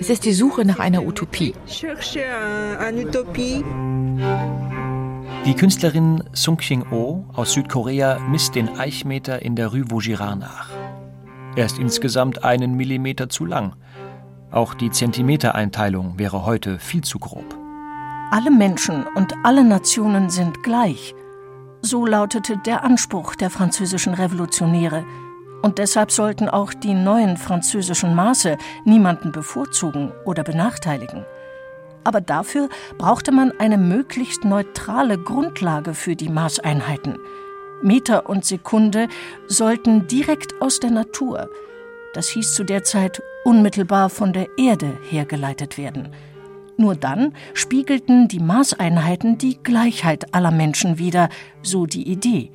Es 0.00 0.10
ist 0.10 0.24
die 0.24 0.32
Suche 0.32 0.64
nach 0.64 0.78
einer 0.78 1.04
Utopie. 1.04 1.54
Die 5.44 5.54
Künstlerin 5.54 6.22
Sung 6.32 6.58
Ching-oh 6.58 7.24
aus 7.32 7.54
Südkorea 7.54 8.20
misst 8.20 8.54
den 8.54 8.78
Eichmeter 8.78 9.42
in 9.42 9.56
der 9.56 9.72
Rue 9.72 9.90
Vaugirard 9.90 10.38
nach. 10.38 10.68
Er 11.56 11.66
ist 11.66 11.80
insgesamt 11.80 12.44
einen 12.44 12.76
Millimeter 12.76 13.28
zu 13.28 13.44
lang. 13.44 13.74
Auch 14.52 14.72
die 14.74 14.92
Zentimetereinteilung 14.92 16.16
wäre 16.16 16.46
heute 16.46 16.78
viel 16.78 17.02
zu 17.02 17.18
grob. 17.18 17.56
Alle 18.30 18.52
Menschen 18.52 19.04
und 19.16 19.34
alle 19.42 19.64
Nationen 19.64 20.30
sind 20.30 20.62
gleich. 20.62 21.12
So 21.80 22.06
lautete 22.06 22.56
der 22.58 22.84
Anspruch 22.84 23.34
der 23.34 23.50
französischen 23.50 24.14
Revolutionäre. 24.14 25.04
Und 25.62 25.78
deshalb 25.78 26.12
sollten 26.12 26.48
auch 26.48 26.72
die 26.72 26.94
neuen 26.94 27.36
französischen 27.36 28.14
Maße 28.14 28.58
niemanden 28.84 29.32
bevorzugen 29.32 30.12
oder 30.24 30.44
benachteiligen. 30.44 31.24
Aber 32.04 32.20
dafür 32.20 32.68
brauchte 32.98 33.32
man 33.32 33.52
eine 33.58 33.78
möglichst 33.78 34.44
neutrale 34.44 35.18
Grundlage 35.18 35.94
für 35.94 36.16
die 36.16 36.28
Maßeinheiten. 36.28 37.18
Meter 37.82 38.28
und 38.28 38.44
Sekunde 38.44 39.08
sollten 39.46 40.06
direkt 40.06 40.60
aus 40.60 40.80
der 40.80 40.90
Natur, 40.90 41.48
das 42.14 42.28
hieß 42.28 42.54
zu 42.54 42.64
der 42.64 42.84
Zeit 42.84 43.22
unmittelbar 43.44 44.10
von 44.10 44.32
der 44.32 44.46
Erde 44.56 44.98
hergeleitet 45.08 45.78
werden– 45.78 46.14
nur 46.76 46.96
dann 46.96 47.32
spiegelten 47.54 48.28
die 48.28 48.40
Maßeinheiten 48.40 49.38
die 49.38 49.58
Gleichheit 49.62 50.34
aller 50.34 50.50
Menschen 50.50 50.98
wider, 50.98 51.28
so 51.62 51.86
die 51.86 52.08
Idee. 52.08 52.50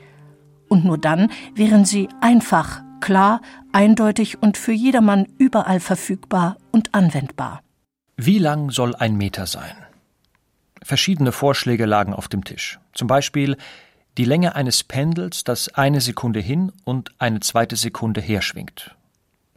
Und 0.67 0.85
nur 0.85 0.97
dann 0.97 1.31
wären 1.55 1.85
sie 1.85 2.09
einfach, 2.19 2.81
klar, 2.99 3.41
eindeutig 3.71 4.41
und 4.41 4.57
für 4.57 4.73
jedermann 4.73 5.27
überall 5.37 5.79
verfügbar 5.79 6.57
und 6.71 6.93
anwendbar. 6.93 7.61
Wie 8.19 8.39
lang 8.39 8.71
soll 8.71 8.95
ein 8.95 9.15
Meter 9.15 9.45
sein? 9.45 9.75
Verschiedene 10.81 11.31
Vorschläge 11.31 11.85
lagen 11.85 12.15
auf 12.15 12.27
dem 12.27 12.43
Tisch. 12.43 12.79
Zum 12.93 13.07
Beispiel 13.07 13.57
Die 14.17 14.25
Länge 14.25 14.55
eines 14.55 14.83
Pendels, 14.83 15.43
das 15.43 15.69
eine 15.75 16.01
Sekunde 16.01 16.39
hin 16.39 16.71
und 16.83 17.11
eine 17.19 17.41
zweite 17.41 17.75
Sekunde 17.75 18.19
herschwingt. 18.19 18.95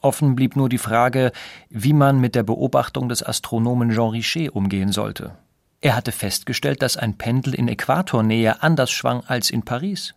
Offen 0.02 0.36
blieb 0.36 0.56
nur 0.56 0.68
die 0.68 0.76
Frage, 0.76 1.32
wie 1.70 1.94
man 1.94 2.20
mit 2.20 2.34
der 2.34 2.42
Beobachtung 2.42 3.08
des 3.08 3.22
Astronomen 3.22 3.92
Jean 3.92 4.10
Richet 4.10 4.50
umgehen 4.50 4.92
sollte. 4.92 5.34
Er 5.80 5.96
hatte 5.96 6.12
festgestellt, 6.12 6.82
dass 6.82 6.98
ein 6.98 7.16
Pendel 7.16 7.54
in 7.54 7.66
Äquatornähe 7.66 8.62
anders 8.62 8.90
schwang 8.90 9.24
als 9.26 9.48
in 9.48 9.62
Paris, 9.62 10.14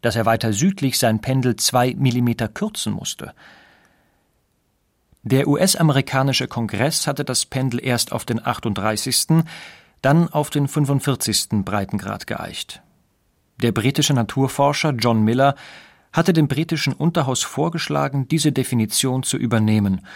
dass 0.00 0.16
er 0.16 0.26
weiter 0.26 0.52
südlich 0.52 0.98
sein 0.98 1.20
Pendel 1.20 1.54
zwei 1.54 1.94
Millimeter 1.96 2.48
kürzen 2.48 2.92
musste. 2.92 3.34
Der 5.26 5.48
US-amerikanische 5.48 6.48
Kongress 6.48 7.06
hatte 7.06 7.24
das 7.24 7.46
Pendel 7.46 7.82
erst 7.82 8.12
auf 8.12 8.26
den 8.26 8.44
38., 8.44 9.42
dann 10.02 10.28
auf 10.28 10.50
den 10.50 10.68
45. 10.68 11.64
Breitengrad 11.64 12.26
geeicht. 12.26 12.82
Der 13.62 13.72
britische 13.72 14.12
Naturforscher 14.12 14.90
John 14.90 15.22
Miller 15.22 15.54
hatte 16.12 16.34
dem 16.34 16.46
britischen 16.46 16.92
Unterhaus 16.92 17.42
vorgeschlagen, 17.42 18.28
diese 18.28 18.52
Definition 18.52 19.22
zu 19.22 19.38
übernehmen, 19.38 20.06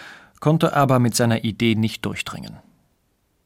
konnte 0.40 0.76
aber 0.76 0.98
mit 0.98 1.16
seiner 1.16 1.42
Idee 1.42 1.74
nicht 1.74 2.04
durchdringen. 2.04 2.58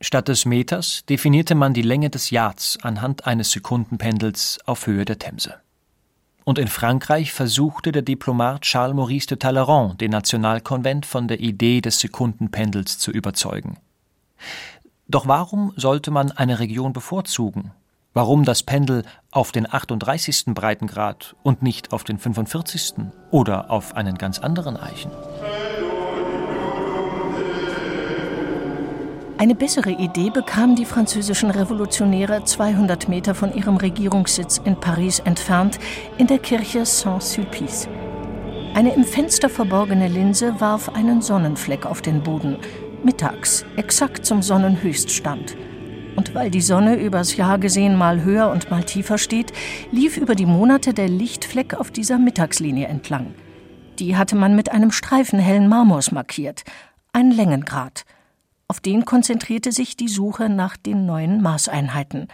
Statt 0.00 0.26
des 0.26 0.45
Meters 0.47 1.04
definierte 1.09 1.54
man 1.54 1.75
die 1.75 1.83
Länge 1.83 2.11
des 2.11 2.31
Yards 2.31 2.81
anhand 2.83 3.28
eines 3.28 3.52
Sekundenpendels 3.52 4.59
auf 4.66 4.88
Höhe 4.88 5.04
der 5.04 5.21
Themse. 5.21 5.61
Und 6.44 6.58
in 6.58 6.68
Frankreich 6.68 7.32
versuchte 7.32 7.92
der 7.92 8.02
Diplomat 8.02 8.62
Charles 8.62 8.96
Maurice 8.96 9.28
de 9.28 9.38
Talleyrand 9.38 10.00
den 10.00 10.11
Nationalkonvent 10.11 11.06
von 11.06 11.28
der 11.28 11.40
Idee 11.40 11.80
des 11.80 12.00
Sekundenpendels 12.00 12.99
zu 12.99 13.11
überzeugen. 13.11 13.78
Doch 15.08 15.28
warum 15.28 15.72
sollte 15.76 16.11
man 16.11 16.32
eine 16.32 16.58
Region 16.58 16.92
bevorzugen, 16.92 17.72
Warum 18.14 18.44
das 18.44 18.62
Pendel 18.62 19.04
auf 19.30 19.52
den 19.52 19.72
38. 19.72 20.44
Breitengrad 20.49 21.34
und 21.42 21.62
nicht 21.62 21.94
auf 21.94 22.04
den 22.04 22.18
45. 22.18 23.06
oder 23.30 23.70
auf 23.70 23.96
einen 23.96 24.18
ganz 24.18 24.38
anderen 24.38 24.76
eichen? 24.76 25.11
Eine 29.39 29.55
bessere 29.55 29.91
Idee 29.91 30.31
bekamen 30.31 30.77
die 30.77 30.85
französischen 30.85 31.51
Revolutionäre 31.51 32.45
200 32.45 33.09
Meter 33.09 33.35
von 33.35 33.53
ihrem 33.55 33.77
Regierungssitz 33.77 34.61
in 34.65 34.77
Paris 34.77 35.19
entfernt, 35.21 35.81
in 36.19 36.27
der 36.27 36.39
Kirche 36.39 36.85
Saint-Sulpice. 36.85 37.89
Eine 38.75 38.95
im 38.95 39.05
Fenster 39.05 39.49
verborgene 39.49 40.09
Linse 40.09 40.61
warf 40.61 40.91
einen 40.91 41.23
Sonnenfleck 41.23 41.87
auf 41.87 42.03
den 42.03 42.23
Boden, 42.23 42.59
mittags, 43.03 43.65
exakt 43.77 44.25
zum 44.25 44.43
Sonnenhöchststand. 44.43 45.57
Und 46.15 46.35
weil 46.35 46.51
die 46.51 46.61
Sonne 46.61 46.97
übers 46.97 47.37
Jahr 47.37 47.59
gesehen 47.59 47.97
mal 47.97 48.23
höher 48.23 48.51
und 48.51 48.71
mal 48.71 48.85
tiefer 48.85 49.19
steht, 49.19 49.53
lief 49.91 50.19
über 50.19 50.35
die 50.35 50.47
Monate 50.47 50.95
der 50.95 51.09
Lichtfleck 51.09 51.75
auf 51.75 51.91
dieser 51.91 52.19
Mittagslinie 52.19 52.87
entlang. 52.87 53.35
Die 53.99 54.17
hatte 54.17 54.37
man 54.37 54.55
mit 54.55 54.71
einem 54.71 54.93
Streifen 54.93 55.39
hellen 55.39 55.69
Marmors 55.69 56.12
markiert, 56.12 56.65
ein 57.12 57.31
Längengrad. 57.31 58.05
Auf 58.73 58.81
den 58.81 59.05
konzentrierte 59.05 59.71
sich 59.71 59.99
die 59.99 60.09
Suche 60.09 60.49
nach 60.49 60.79
den 60.79 61.05
neuen 61.05 61.43
Maßeinheiten. 61.43 62.29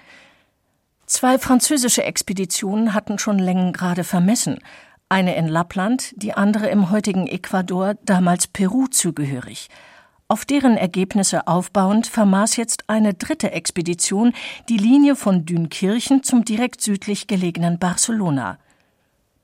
Zwei 1.05 1.37
französische 1.37 2.05
Expeditionen 2.05 2.95
hatten 2.95 3.19
schon 3.19 3.41
Längengrade 3.41 4.05
vermessen, 4.05 4.61
eine 5.09 5.35
in 5.35 5.49
Lappland, 5.49 6.15
die 6.15 6.35
andere 6.35 6.69
im 6.69 6.91
heutigen 6.93 7.27
Ecuador, 7.27 7.95
damals 8.05 8.47
Peru 8.47 8.87
zugehörig. 8.87 9.69
Auf 10.29 10.45
deren 10.45 10.77
Ergebnisse 10.77 11.49
aufbauend 11.49 12.07
vermaß 12.07 12.55
jetzt 12.55 12.89
eine 12.89 13.15
dritte 13.15 13.51
Expedition 13.51 14.33
die 14.69 14.79
Linie 14.79 15.17
von 15.17 15.45
Dünkirchen 15.45 16.23
zum 16.23 16.45
direkt 16.45 16.83
südlich 16.83 17.27
gelegenen 17.27 17.81
Barcelona. 17.81 18.59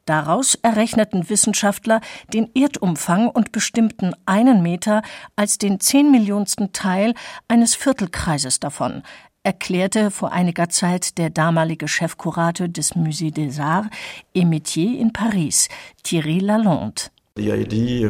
Daraus 0.06 0.54
errechneten 0.56 1.30
Wissenschaftler 1.30 2.00
den 2.32 2.50
Erdumfang 2.54 3.28
und 3.28 3.52
bestimmten 3.52 4.12
einen 4.26 4.62
Meter 4.62 5.02
als 5.34 5.56
den 5.56 5.80
zehnmillionsten 5.80 6.72
Teil 6.72 7.14
eines 7.48 7.74
Viertelkreises 7.74 8.60
davon, 8.60 9.02
erklärte 9.44 10.10
vor 10.10 10.32
einiger 10.32 10.68
Zeit 10.68 11.16
der 11.16 11.30
damalige 11.30 11.88
Chefkurator 11.88 12.68
des 12.68 12.94
Musée 12.94 13.32
des 13.32 13.58
Arts 13.58 13.88
et 14.34 14.44
Métiers 14.44 14.98
in 14.98 15.12
Paris, 15.12 15.68
Thierry 16.02 16.38
Lalonde. 16.38 17.04
Die 17.36 17.50
Idee 17.50 18.08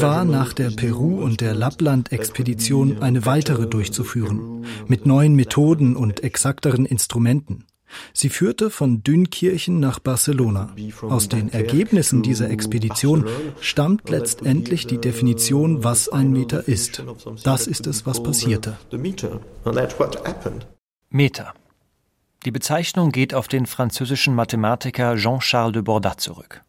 war, 0.00 0.24
nach 0.24 0.52
der 0.54 0.70
Peru- 0.70 1.22
und 1.22 1.40
der 1.40 1.54
Lappland-Expedition 1.54 3.00
eine 3.00 3.26
weitere 3.26 3.68
durchzuführen, 3.68 4.64
mit 4.88 5.06
neuen 5.06 5.36
Methoden 5.36 5.94
und 5.94 6.24
exakteren 6.24 6.84
Instrumenten. 6.84 7.64
Sie 8.12 8.28
führte 8.28 8.70
von 8.70 9.02
Dünkirchen 9.02 9.80
nach 9.80 9.98
Barcelona. 9.98 10.74
Aus 11.02 11.28
den 11.28 11.52
Ergebnissen 11.52 12.22
dieser 12.22 12.50
Expedition 12.50 13.26
stammt 13.60 14.10
letztendlich 14.10 14.86
die 14.86 14.98
Definition, 14.98 15.84
was 15.84 16.08
ein 16.08 16.30
Meter 16.30 16.66
ist. 16.68 17.02
Das 17.42 17.66
ist 17.66 17.86
es, 17.86 18.06
was 18.06 18.22
passierte. 18.22 18.76
Meter. 21.10 21.54
Die 22.44 22.50
Bezeichnung 22.50 23.10
geht 23.10 23.32
auf 23.32 23.48
den 23.48 23.64
französischen 23.64 24.34
Mathematiker 24.34 25.16
Jean-Charles 25.16 25.72
de 25.72 25.82
Bordat 25.82 26.20
zurück. 26.20 26.62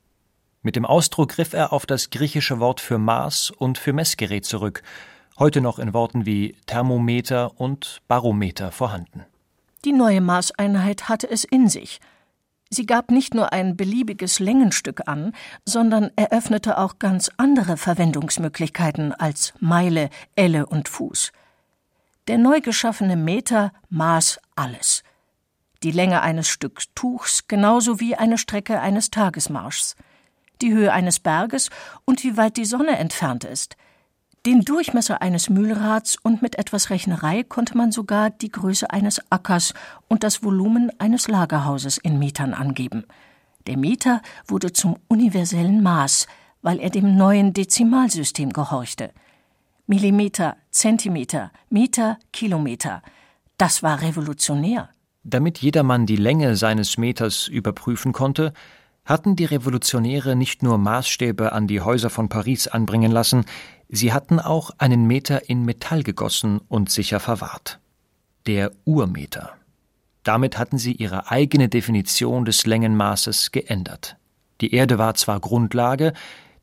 Mit 0.62 0.76
dem 0.76 0.86
Ausdruck 0.86 1.30
griff 1.30 1.54
er 1.54 1.74
auf 1.74 1.86
das 1.86 2.10
griechische 2.10 2.60
Wort 2.60 2.80
für 2.80 2.98
Maß 2.98 3.52
und 3.52 3.78
für 3.78 3.94
Messgerät 3.94 4.46
zurück, 4.46 4.84
heute 5.38 5.62
noch 5.62 5.78
in 5.78 5.94
Worten 5.94 6.26
wie 6.26 6.56
Thermometer 6.66 7.60
und 7.60 8.02
Barometer 8.08 8.72
vorhanden. 8.72 9.26
Die 9.86 9.94
neue 9.94 10.20
Maßeinheit 10.20 11.08
hatte 11.08 11.30
es 11.30 11.44
in 11.44 11.70
sich. 11.70 12.00
Sie 12.70 12.86
gab 12.86 13.12
nicht 13.12 13.34
nur 13.34 13.54
ein 13.54 13.78
beliebiges 13.78 14.40
Längenstück 14.40 15.08
an, 15.08 15.32
sondern 15.64 16.12
eröffnete 16.16 16.78
auch 16.78 17.00
ganz 17.00 17.30
andere 17.38 17.78
Verwendungsmöglichkeiten 17.78 19.14
als 19.14 19.54
Meile, 19.60 20.10
Elle 20.36 20.66
und 20.66 20.90
Fuß. 20.90 21.32
Der 22.28 22.40
neu 22.40 22.60
geschaffene 22.60 23.16
Meter 23.16 23.72
maß 23.90 24.40
alles. 24.56 25.04
Die 25.84 25.92
Länge 25.92 26.22
eines 26.22 26.50
Stücks 26.50 26.88
Tuchs 26.96 27.48
genauso 27.48 28.00
wie 28.00 28.16
eine 28.16 28.40
Strecke 28.40 28.82
eines 28.82 29.12
Tagesmarschs 29.12 29.96
die 30.62 30.74
Höhe 30.74 30.92
eines 30.92 31.20
Berges 31.20 31.70
und 32.06 32.24
wie 32.24 32.38
weit 32.38 32.58
die 32.58 32.66
Sonne 32.66 32.98
entfernt 32.98 33.44
ist. 33.44 33.76
Den 34.46 34.62
Durchmesser 34.62 35.24
eines 35.24 35.50
Mühlrads 35.50 36.18
und 36.22 36.44
mit 36.44 36.60
etwas 36.60 36.92
Rechnerei 36.92 37.42
konnte 37.42 37.76
man 37.76 37.92
sogar 37.92 38.30
die 38.30 38.52
Größe 38.52 38.92
eines 38.92 39.20
Ackers 39.32 39.74
und 40.08 40.24
das 40.24 40.44
Volumen 40.44 40.92
eines 41.00 41.28
Lagerhauses 41.28 41.98
in 41.98 42.20
Metern 42.20 42.54
angeben. 42.54 43.06
Der 43.66 43.76
Meter 43.76 44.22
wurde 44.48 44.72
zum 44.72 44.98
universellen 45.08 45.82
Maß, 45.82 46.28
weil 46.62 46.80
er 46.80 46.92
dem 46.92 47.18
neuen 47.18 47.54
Dezimalsystem 47.54 48.54
gehorchte. 48.54 49.10
Millimeter, 49.88 50.58
Zentimeter, 50.70 51.52
Meter, 51.72 52.20
Kilometer. 52.32 53.02
Das 53.58 53.82
war 53.82 54.04
revolutionär. 54.04 54.90
Damit 55.24 55.58
jedermann 55.58 56.06
die 56.06 56.18
Länge 56.18 56.56
seines 56.56 57.00
Meters 57.00 57.48
überprüfen 57.48 58.14
konnte, 58.14 58.54
hatten 59.06 59.36
die 59.36 59.46
Revolutionäre 59.46 60.36
nicht 60.36 60.64
nur 60.64 60.78
Maßstäbe 60.78 61.52
an 61.52 61.68
die 61.68 61.82
Häuser 61.82 62.10
von 62.10 62.28
Paris 62.28 62.68
anbringen 62.68 63.12
lassen, 63.12 63.46
sie 63.90 64.14
hatten 64.14 64.40
auch 64.40 64.72
einen 64.78 65.06
Meter 65.06 65.50
in 65.50 65.66
Metall 65.66 66.04
gegossen 66.04 66.60
und 66.68 66.90
sicher 66.90 67.20
verwahrt. 67.20 67.80
Der 68.48 68.72
Urmeter. 68.86 69.54
Damit 70.24 70.58
hatten 70.58 70.78
sie 70.78 70.94
ihre 70.94 71.30
eigene 71.30 71.70
Definition 71.70 72.46
des 72.46 72.66
Längenmaßes 72.66 73.52
geändert. 73.52 74.18
Die 74.62 74.74
Erde 74.74 74.98
war 74.98 75.14
zwar 75.16 75.40
Grundlage, 75.40 76.14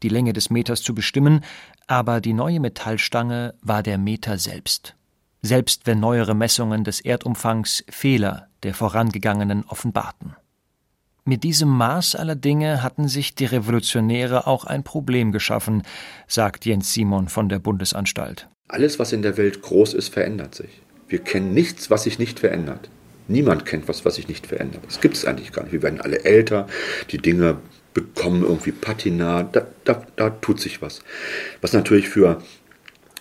die 0.02 0.08
Länge 0.08 0.32
des 0.32 0.50
Meters 0.50 0.82
zu 0.82 0.94
bestimmen, 0.94 1.44
aber 1.86 2.20
die 2.20 2.32
neue 2.32 2.60
Metallstange 2.60 3.54
war 3.62 3.82
der 3.82 3.98
Meter 3.98 4.38
selbst. 4.38 4.96
Selbst 5.42 5.86
wenn 5.86 6.00
neuere 6.00 6.34
Messungen 6.34 6.84
des 6.84 7.00
Erdumfangs 7.00 7.84
Fehler 7.88 8.48
der 8.62 8.74
vorangegangenen 8.74 9.64
offenbarten. 9.64 10.36
Mit 11.24 11.44
diesem 11.44 11.68
Maß 11.68 12.16
aller 12.16 12.34
Dinge 12.34 12.82
hatten 12.82 13.06
sich 13.06 13.36
die 13.36 13.44
Revolutionäre 13.44 14.48
auch 14.48 14.64
ein 14.64 14.82
Problem 14.82 15.30
geschaffen, 15.30 15.84
sagt 16.26 16.66
Jens 16.66 16.92
Simon 16.92 17.28
von 17.28 17.48
der 17.48 17.60
Bundesanstalt. 17.60 18.48
Alles, 18.66 18.98
was 18.98 19.12
in 19.12 19.22
der 19.22 19.36
Welt 19.36 19.62
groß 19.62 19.94
ist, 19.94 20.12
verändert 20.12 20.56
sich. 20.56 20.82
Wir 21.06 21.20
kennen 21.20 21.54
nichts, 21.54 21.90
was 21.90 22.04
sich 22.04 22.18
nicht 22.18 22.40
verändert. 22.40 22.90
Niemand 23.28 23.66
kennt 23.66 23.86
was, 23.86 24.04
was 24.04 24.16
sich 24.16 24.26
nicht 24.26 24.48
verändert. 24.48 24.82
Das 24.84 25.00
gibt 25.00 25.16
es 25.16 25.24
eigentlich 25.24 25.52
gar 25.52 25.62
nicht. 25.62 25.72
Wir 25.72 25.82
werden 25.82 26.00
alle 26.00 26.24
älter, 26.24 26.66
die 27.10 27.18
Dinge 27.18 27.58
bekommen 27.94 28.42
irgendwie 28.42 28.72
Patina, 28.72 29.44
da, 29.44 29.66
da, 29.84 30.02
da 30.16 30.30
tut 30.30 30.60
sich 30.60 30.82
was. 30.82 31.02
Was 31.60 31.72
natürlich 31.72 32.08
für, 32.08 32.42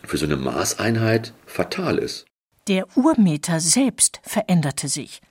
für 0.04 0.18
so 0.18 0.26
eine 0.26 0.38
Maßeinheit 0.38 1.34
fatal 1.46 2.00
ist. 2.00 2.26
Der 2.68 2.86
Urmeter 2.96 3.60
selbst 3.60 4.22
veränderte 4.24 4.88
sich. 4.88 5.22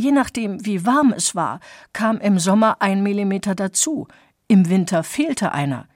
Je 0.00 0.12
nachdem, 0.12 0.64
wie 0.64 0.86
warm 0.86 1.12
es 1.12 1.34
war, 1.34 1.58
kam 1.92 2.18
im 2.18 2.38
Sommer 2.38 2.80
ein 2.80 3.02
Millimeter 3.02 3.56
dazu, 3.56 4.06
im 4.46 4.68
Winter 4.68 5.02
fehlte 5.02 5.50
einer. 5.52 5.86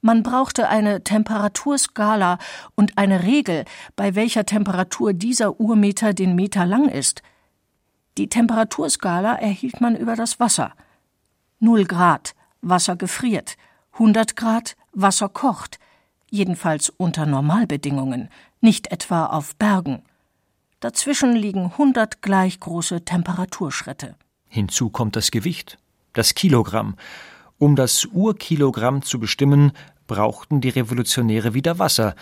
Man 0.00 0.22
brauchte 0.22 0.68
eine 0.68 1.04
Temperaturskala 1.04 2.38
und 2.74 2.96
eine 2.96 3.22
Regel, 3.22 3.64
bei 3.96 4.14
welcher 4.14 4.46
Temperatur 4.46 5.12
dieser 5.12 5.60
Urmeter 5.60 6.14
den 6.14 6.34
Meter 6.34 6.64
lang 6.64 6.88
ist. 6.88 7.22
Die 8.16 8.28
Temperaturskala 8.28 9.34
erhielt 9.34 9.80
man 9.80 9.94
über 9.94 10.16
das 10.16 10.40
Wasser. 10.40 10.72
0 11.60 11.84
Grad, 11.84 12.34
Wasser 12.62 12.96
gefriert, 12.96 13.56
100 13.92 14.36
Grad, 14.36 14.76
Wasser 14.92 15.28
kocht, 15.28 15.78
jedenfalls 16.30 16.88
unter 16.88 17.26
Normalbedingungen, 17.26 18.30
nicht 18.60 18.90
etwa 18.90 19.26
auf 19.26 19.54
Bergen. 19.56 20.02
Dazwischen 20.84 21.34
liegen 21.34 21.70
100 21.72 22.20
gleich 22.20 22.60
große 22.60 23.06
Temperaturschritte. 23.06 24.16
Hinzu 24.50 24.90
kommt 24.90 25.16
das 25.16 25.30
Gewicht, 25.30 25.78
das 26.12 26.34
Kilogramm. 26.34 26.96
Um 27.56 27.74
das 27.74 28.04
Urkilogramm 28.12 29.00
zu 29.00 29.18
bestimmen, 29.18 29.72
brauchten 30.06 30.60
die 30.60 30.68
Revolutionäre 30.68 31.54
wieder 31.54 31.78
Wasser 31.78 32.14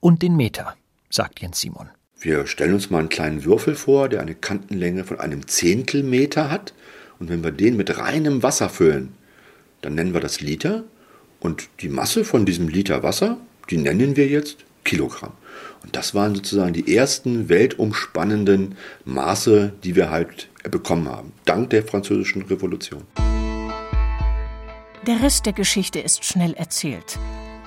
und 0.00 0.22
den 0.22 0.34
Meter, 0.34 0.76
sagt 1.10 1.42
Jens 1.42 1.60
Simon. 1.60 1.90
Wir 2.18 2.46
stellen 2.46 2.72
uns 2.72 2.88
mal 2.88 3.00
einen 3.00 3.10
kleinen 3.10 3.44
Würfel 3.44 3.74
vor, 3.74 4.08
der 4.08 4.22
eine 4.22 4.34
Kantenlänge 4.34 5.04
von 5.04 5.20
einem 5.20 5.46
Zehntelmeter 5.46 6.50
hat. 6.50 6.72
Und 7.18 7.28
wenn 7.28 7.44
wir 7.44 7.52
den 7.52 7.76
mit 7.76 7.98
reinem 7.98 8.42
Wasser 8.42 8.70
füllen, 8.70 9.12
dann 9.82 9.94
nennen 9.94 10.14
wir 10.14 10.20
das 10.20 10.40
Liter. 10.40 10.84
Und 11.38 11.68
die 11.80 11.90
Masse 11.90 12.24
von 12.24 12.46
diesem 12.46 12.66
Liter 12.66 13.02
Wasser, 13.02 13.36
die 13.68 13.76
nennen 13.76 14.16
wir 14.16 14.26
jetzt 14.26 14.64
Kilogramm. 14.84 15.32
Und 15.82 15.96
das 15.96 16.14
waren 16.14 16.34
sozusagen 16.34 16.72
die 16.72 16.94
ersten 16.94 17.48
weltumspannenden 17.48 18.76
Maße, 19.04 19.72
die 19.82 19.96
wir 19.96 20.10
halt 20.10 20.48
bekommen 20.70 21.08
haben, 21.08 21.32
dank 21.44 21.70
der 21.70 21.82
Französischen 21.82 22.42
Revolution. 22.42 23.02
Der 25.06 25.22
Rest 25.22 25.46
der 25.46 25.54
Geschichte 25.54 25.98
ist 25.98 26.24
schnell 26.24 26.52
erzählt. 26.52 27.18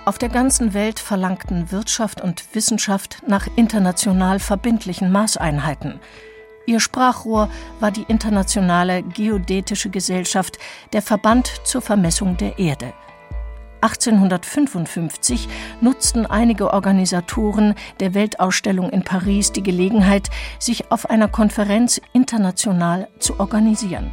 Auf 0.05 0.17
der 0.17 0.29
ganzen 0.29 0.74
Welt 0.74 1.00
verlangten 1.00 1.72
Wirtschaft 1.72 2.22
und 2.22 2.43
Wissenschaft 2.53 3.24
nach 3.25 3.48
international 3.55 4.39
verbindlichen 4.39 5.12
Maßeinheiten. 5.12 6.00
Ihr 6.65 6.79
Sprachrohr 6.79 7.50
war 7.79 7.91
die 7.91 8.05
Internationale 8.08 9.01
Geodätische 9.03 9.89
Gesellschaft, 9.89 10.60
der 10.93 11.01
Verband 11.01 11.51
zur 11.65 11.82
Vermessung 11.82 12.38
der 12.38 12.60
Erde. 12.60 12.93
1855 13.83 15.49
nutzten 15.81 16.25
einige 16.25 16.73
Organisatoren 16.73 17.75
der 17.99 18.13
Weltausstellung 18.13 18.89
in 18.89 19.03
Paris 19.03 19.51
die 19.51 19.61
Gelegenheit, 19.61 20.29
sich 20.57 20.89
auf 20.91 21.09
einer 21.09 21.27
Konferenz 21.27 21.99
international 22.13 23.09
zu 23.19 23.39
organisieren. 23.39 24.11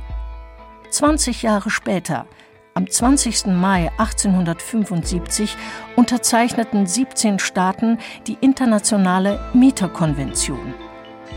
20 0.91 1.43
Jahre 1.43 1.71
später, 1.71 2.27
am 2.75 2.91
20. 2.91 3.47
Mai 3.47 3.91
1875, 3.99 5.57
unterzeichneten 5.95 6.87
17 6.87 7.39
Staaten 7.39 7.99
die 8.27 8.39
internationale 8.41 9.41
Meterkonvention. 9.55 10.75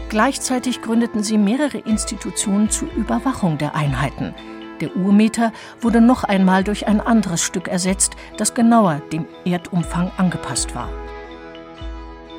Gleichzeitig 0.10 0.82
gründeten 0.82 1.24
sie 1.24 1.38
mehrere 1.38 1.78
Institutionen 1.78 2.70
zur 2.72 2.92
Überwachung 2.94 3.60
der 3.60 3.76
Einheiten– 3.76 4.34
der 4.84 4.98
Urmeter 4.98 5.54
wurde 5.80 6.02
noch 6.02 6.26
einmal 6.26 6.66
durch 6.66 6.88
ein 6.88 7.00
anderes 7.00 7.42
Stück 7.42 7.70
ersetzt, 7.70 8.18
das 8.36 8.54
genauer 8.54 9.02
dem 9.14 9.26
Erdumfang 9.46 10.12
angepasst 10.18 10.76
war. 10.76 10.90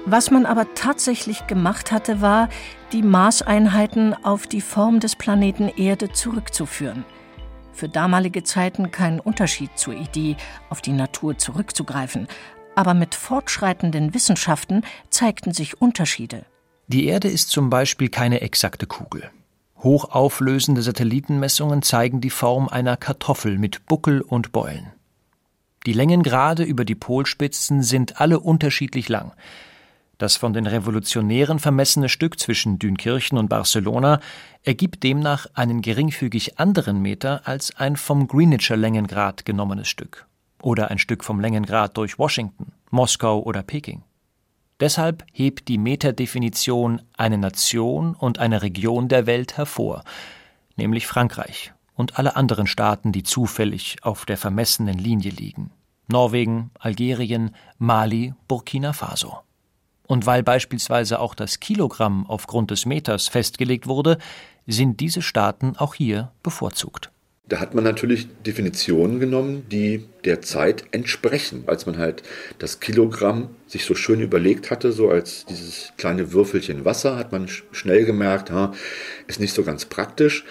Was 0.04 0.30
man 0.30 0.44
aber 0.44 0.74
tatsächlich 0.74 1.46
gemacht 1.46 1.90
hatte, 1.90 2.20
war, 2.20 2.50
die 2.92 3.00
Maßeinheiten 3.00 4.12
auf 4.24 4.46
die 4.46 4.60
Form 4.60 5.00
des 5.00 5.16
Planeten 5.16 5.68
Erde 5.68 6.12
zurückzuführen. 6.12 7.06
Für 7.72 7.88
damalige 7.88 8.42
Zeiten 8.42 8.90
kein 8.90 9.20
Unterschied 9.20 9.70
zur 9.76 9.94
Idee, 9.94 10.36
auf 10.68 10.82
die 10.82 10.92
Natur 10.92 11.38
zurückzugreifen, 11.38 12.28
aber 12.74 12.92
mit 12.92 13.14
fortschreitenden 13.14 14.12
Wissenschaften 14.12 14.82
zeigten 15.08 15.54
sich 15.54 15.80
Unterschiede. 15.80 16.44
Die 16.88 17.06
Erde 17.06 17.28
ist 17.28 17.48
zum 17.48 17.70
Beispiel 17.70 18.10
keine 18.10 18.42
exakte 18.42 18.86
Kugel. 18.86 19.30
Hochauflösende 19.85 20.81
Satellitenmessungen 20.81 21.83
zeigen 21.83 22.23
die 22.23 22.31
Form 22.31 22.69
einer 22.69 22.97
Kartoffel 22.97 23.59
mit 23.59 23.85
Buckel 23.85 24.23
und 24.23 24.50
Beulen. 24.50 24.93
Die 25.85 25.92
Längengrade 25.92 26.64
über 26.64 26.87
die 26.87 26.94
Polspitzen 26.94 27.83
sind 27.83 28.18
alle 28.18 28.40
unterschiedlich 28.40 29.11
lang. 29.11 29.33
Das 30.16 30.37
von 30.37 30.55
den 30.55 30.66
Revolutionären 30.66 31.59
vermessene 31.59 32.09
Stück 32.09 32.40
zwischen 32.40 32.79
Dünkirchen 32.79 33.37
und 33.37 33.49
Barcelona 33.49 34.20
ergibt 34.62 35.03
demnach 35.03 35.47
einen 35.53 35.83
geringfügig 35.83 36.59
anderen 36.59 37.03
Meter 37.03 37.42
als 37.44 37.77
ein 37.77 37.97
vom 37.97 38.27
Greenwicher 38.27 38.77
Längengrad 38.77 39.44
genommenes 39.44 39.88
Stück 39.88 40.27
oder 40.62 40.90
ein 40.90 40.99
Stück 40.99 41.23
vom 41.25 41.40
Längengrad 41.40 41.97
durch 41.99 42.18
Washington, 42.18 42.73
Moskau 42.90 43.42
oder 43.42 43.62
Peking. 43.62 44.03
Deshalb 44.85 45.25
hebt 45.33 45.68
die 45.68 45.79
Meterdefinition 45.79 47.01
eine 47.16 47.38
Nation 47.38 48.14
und 48.14 48.38
eine 48.38 48.61
Region 48.61 49.09
der 49.09 49.25
Welt 49.25 49.57
hervor, 49.57 50.05
nämlich 50.77 51.07
Frankreich 51.07 51.73
und 51.94 52.18
alle 52.18 52.37
anderen 52.37 52.66
Staaten, 52.66 53.11
die 53.11 53.23
zufällig 53.23 53.97
auf 54.03 54.27
der 54.27 54.37
vermessenen 54.37 54.99
Linie 54.99 55.31
liegen. 55.31 55.70
Norwegen, 56.07 56.70
Algerien, 56.79 57.55
Mali, 57.79 58.35
Burkina 58.47 58.92
Faso. 58.92 59.38
Und 60.07 60.27
weil 60.27 60.42
beispielsweise 60.42 61.18
auch 61.18 61.35
das 61.35 61.61
Kilogramm 61.61 62.27
aufgrund 62.27 62.70
des 62.70 62.85
Meters 62.85 63.29
festgelegt 63.29 63.87
wurde, 63.87 64.18
sind 64.66 65.01
diese 65.01 65.23
Staaten 65.23 65.79
auch 65.79 65.94
hier 65.94 66.31
bevorzugt. 66.42 67.11
Da 67.46 67.61
hat 67.61 67.74
man 67.74 67.85
natürlich 67.85 68.28
Definitionen 68.46 69.20
genommen, 69.20 69.66
die 69.70 70.04
der 70.24 70.40
Zeit 70.40 70.85
entsprechen. 70.92 71.64
Als 71.66 71.85
man 71.85 71.98
halt 71.98 72.22
das 72.59 72.80
Kilogramm 72.80 73.50
sich 73.66 73.85
so 73.85 73.94
schön 73.94 74.20
überlegt 74.20 74.70
hatte, 74.70 74.92
so 74.92 75.11
als 75.11 75.44
dieses 75.44 75.92
kleine 75.98 76.33
Würfelchen 76.33 76.87
Wasser, 76.87 77.16
hat 77.16 77.33
man 77.33 77.48
schnell 77.70 78.07
gemerkt, 78.07 78.50
ha, 78.50 78.72
ist 79.26 79.40
nicht 79.40 79.52
so 79.52 79.62
ganz 79.62 79.85
praktisch. 79.85 80.46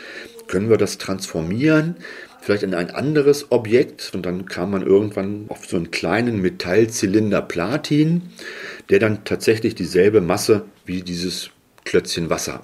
Können 0.47 0.69
wir 0.69 0.77
das 0.77 0.99
transformieren? 0.99 1.95
Vielleicht 2.41 2.61
in 2.61 2.75
ein 2.75 2.91
anderes 2.91 3.51
Objekt. 3.51 4.11
Und 4.13 4.27
dann 4.27 4.45
kam 4.45 4.69
man 4.69 4.85
irgendwann 4.85 5.45
auf 5.49 5.65
so 5.65 5.77
einen 5.77 5.89
kleinen 5.89 6.41
Metallzylinder 6.41 7.41
Platin, 7.41 8.21
der 8.89 8.99
dann 8.99 9.23
tatsächlich 9.23 9.73
dieselbe 9.73 10.21
Masse 10.21 10.65
wie 10.85 11.01
dieses 11.01 11.49
Klötzchen 11.85 12.29
Wasser. 12.29 12.61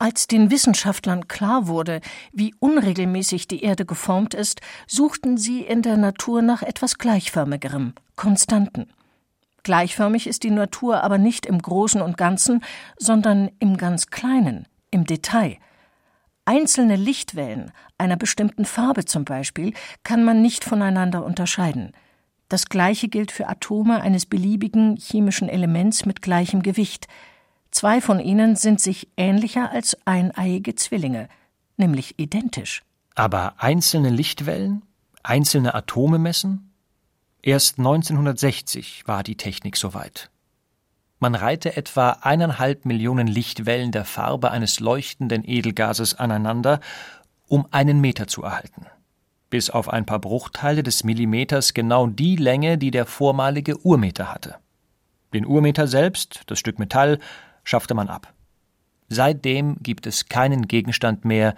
Als 0.00 0.26
den 0.26 0.50
Wissenschaftlern 0.50 1.28
klar 1.28 1.66
wurde, 1.66 2.00
wie 2.32 2.54
unregelmäßig 2.58 3.48
die 3.48 3.62
Erde 3.62 3.84
geformt 3.84 4.32
ist, 4.32 4.62
suchten 4.86 5.36
sie 5.36 5.60
in 5.60 5.82
der 5.82 5.98
Natur 5.98 6.40
nach 6.40 6.62
etwas 6.62 6.96
Gleichförmigerem, 6.96 7.92
Konstanten. 8.16 8.90
Gleichförmig 9.62 10.26
ist 10.26 10.42
die 10.42 10.52
Natur 10.52 11.04
aber 11.04 11.18
nicht 11.18 11.44
im 11.44 11.60
Großen 11.60 12.00
und 12.00 12.16
Ganzen, 12.16 12.64
sondern 12.96 13.50
im 13.58 13.76
ganz 13.76 14.06
Kleinen, 14.06 14.66
im 14.90 15.04
Detail. 15.04 15.58
Einzelne 16.46 16.96
Lichtwellen 16.96 17.70
einer 17.98 18.16
bestimmten 18.16 18.64
Farbe 18.64 19.04
zum 19.04 19.26
Beispiel 19.26 19.74
kann 20.02 20.24
man 20.24 20.40
nicht 20.40 20.64
voneinander 20.64 21.26
unterscheiden. 21.26 21.92
Das 22.48 22.70
gleiche 22.70 23.08
gilt 23.08 23.32
für 23.32 23.50
Atome 23.50 24.00
eines 24.00 24.24
beliebigen 24.24 24.96
chemischen 24.96 25.50
Elements 25.50 26.06
mit 26.06 26.22
gleichem 26.22 26.62
Gewicht– 26.62 27.06
Zwei 27.70 28.00
von 28.00 28.20
ihnen 28.20 28.56
sind 28.56 28.80
sich 28.80 29.08
ähnlicher 29.16 29.70
als 29.70 29.96
eineiige 30.04 30.74
Zwillinge, 30.74 31.28
nämlich 31.76 32.18
identisch. 32.18 32.82
Aber 33.14 33.54
einzelne 33.58 34.10
Lichtwellen, 34.10 34.82
einzelne 35.22 35.74
Atome 35.74 36.18
messen? 36.18 36.72
Erst 37.42 37.78
1960 37.78 39.06
war 39.06 39.22
die 39.22 39.36
Technik 39.36 39.76
soweit. 39.76 40.30
Man 41.20 41.34
reihte 41.34 41.76
etwa 41.76 42.10
eineinhalb 42.22 42.86
Millionen 42.86 43.26
Lichtwellen 43.26 43.92
der 43.92 44.04
Farbe 44.04 44.50
eines 44.50 44.80
leuchtenden 44.80 45.46
Edelgases 45.46 46.14
aneinander, 46.14 46.80
um 47.46 47.66
einen 47.70 48.00
Meter 48.00 48.26
zu 48.26 48.42
erhalten. 48.42 48.86
Bis 49.50 49.68
auf 49.68 49.88
ein 49.88 50.06
paar 50.06 50.18
Bruchteile 50.18 50.82
des 50.82 51.04
Millimeters 51.04 51.74
genau 51.74 52.06
die 52.06 52.36
Länge, 52.36 52.78
die 52.78 52.90
der 52.90 53.04
vormalige 53.04 53.78
Urmeter 53.84 54.32
hatte. 54.32 54.56
Den 55.34 55.44
Urmeter 55.44 55.86
selbst, 55.86 56.42
das 56.46 56.58
Stück 56.58 56.78
Metall, 56.78 57.18
schaffte 57.64 57.94
man 57.94 58.08
ab. 58.08 58.32
Seitdem 59.08 59.76
gibt 59.82 60.06
es 60.06 60.26
keinen 60.28 60.68
Gegenstand 60.68 61.24
mehr, 61.24 61.54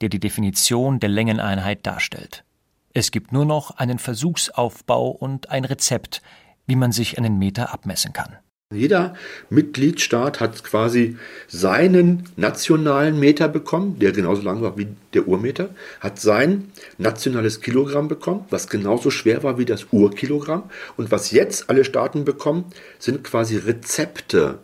der 0.00 0.08
die 0.08 0.20
Definition 0.20 1.00
der 1.00 1.08
Längeneinheit 1.08 1.86
darstellt. 1.86 2.44
Es 2.92 3.10
gibt 3.10 3.32
nur 3.32 3.44
noch 3.44 3.72
einen 3.72 3.98
Versuchsaufbau 3.98 5.10
und 5.10 5.50
ein 5.50 5.64
Rezept, 5.64 6.22
wie 6.66 6.76
man 6.76 6.92
sich 6.92 7.18
einen 7.18 7.38
Meter 7.38 7.72
abmessen 7.72 8.12
kann. 8.12 8.36
Jeder 8.74 9.14
Mitgliedstaat 9.48 10.40
hat 10.40 10.64
quasi 10.64 11.16
seinen 11.46 12.24
nationalen 12.34 13.20
Meter 13.20 13.46
bekommen, 13.46 14.00
der 14.00 14.10
genauso 14.10 14.42
lang 14.42 14.60
war 14.60 14.76
wie 14.76 14.88
der 15.14 15.28
Urmeter, 15.28 15.68
hat 16.00 16.18
sein 16.18 16.72
nationales 16.98 17.60
Kilogramm 17.60 18.08
bekommen, 18.08 18.44
was 18.50 18.68
genauso 18.68 19.12
schwer 19.12 19.44
war 19.44 19.56
wie 19.56 19.66
das 19.66 19.86
Urkilogramm. 19.92 20.64
Und 20.96 21.12
was 21.12 21.30
jetzt 21.30 21.70
alle 21.70 21.84
Staaten 21.84 22.24
bekommen, 22.24 22.64
sind 22.98 23.22
quasi 23.22 23.56
Rezepte 23.56 24.58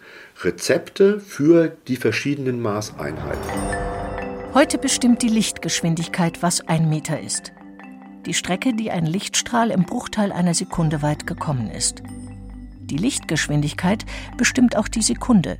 Rezepte 0.44 1.20
für 1.20 1.68
die 1.87 1.96
verschiedenen 1.96 2.61
Maßeinheiten. 2.61 3.50
Heute 4.55 4.76
bestimmt 4.76 5.22
die 5.22 5.28
Lichtgeschwindigkeit, 5.28 6.42
was 6.42 6.66
ein 6.66 6.88
Meter 6.88 7.20
ist. 7.20 7.52
Die 8.26 8.35
Strecke, 8.35 8.74
die 8.74 8.90
ein 8.90 9.07
Lichtstrahl 9.07 9.70
im 9.70 9.85
Bruchteil 9.85 10.33
einer 10.33 10.55
Sekunde 10.55 11.00
weit 11.00 11.26
gekommen 11.26 11.70
ist. 11.70 12.02
Die 12.81 12.96
Lichtgeschwindigkeit 12.96 14.05
bestimmt 14.37 14.76
auch 14.76 14.88
die 14.88 15.02
Sekunde. 15.02 15.59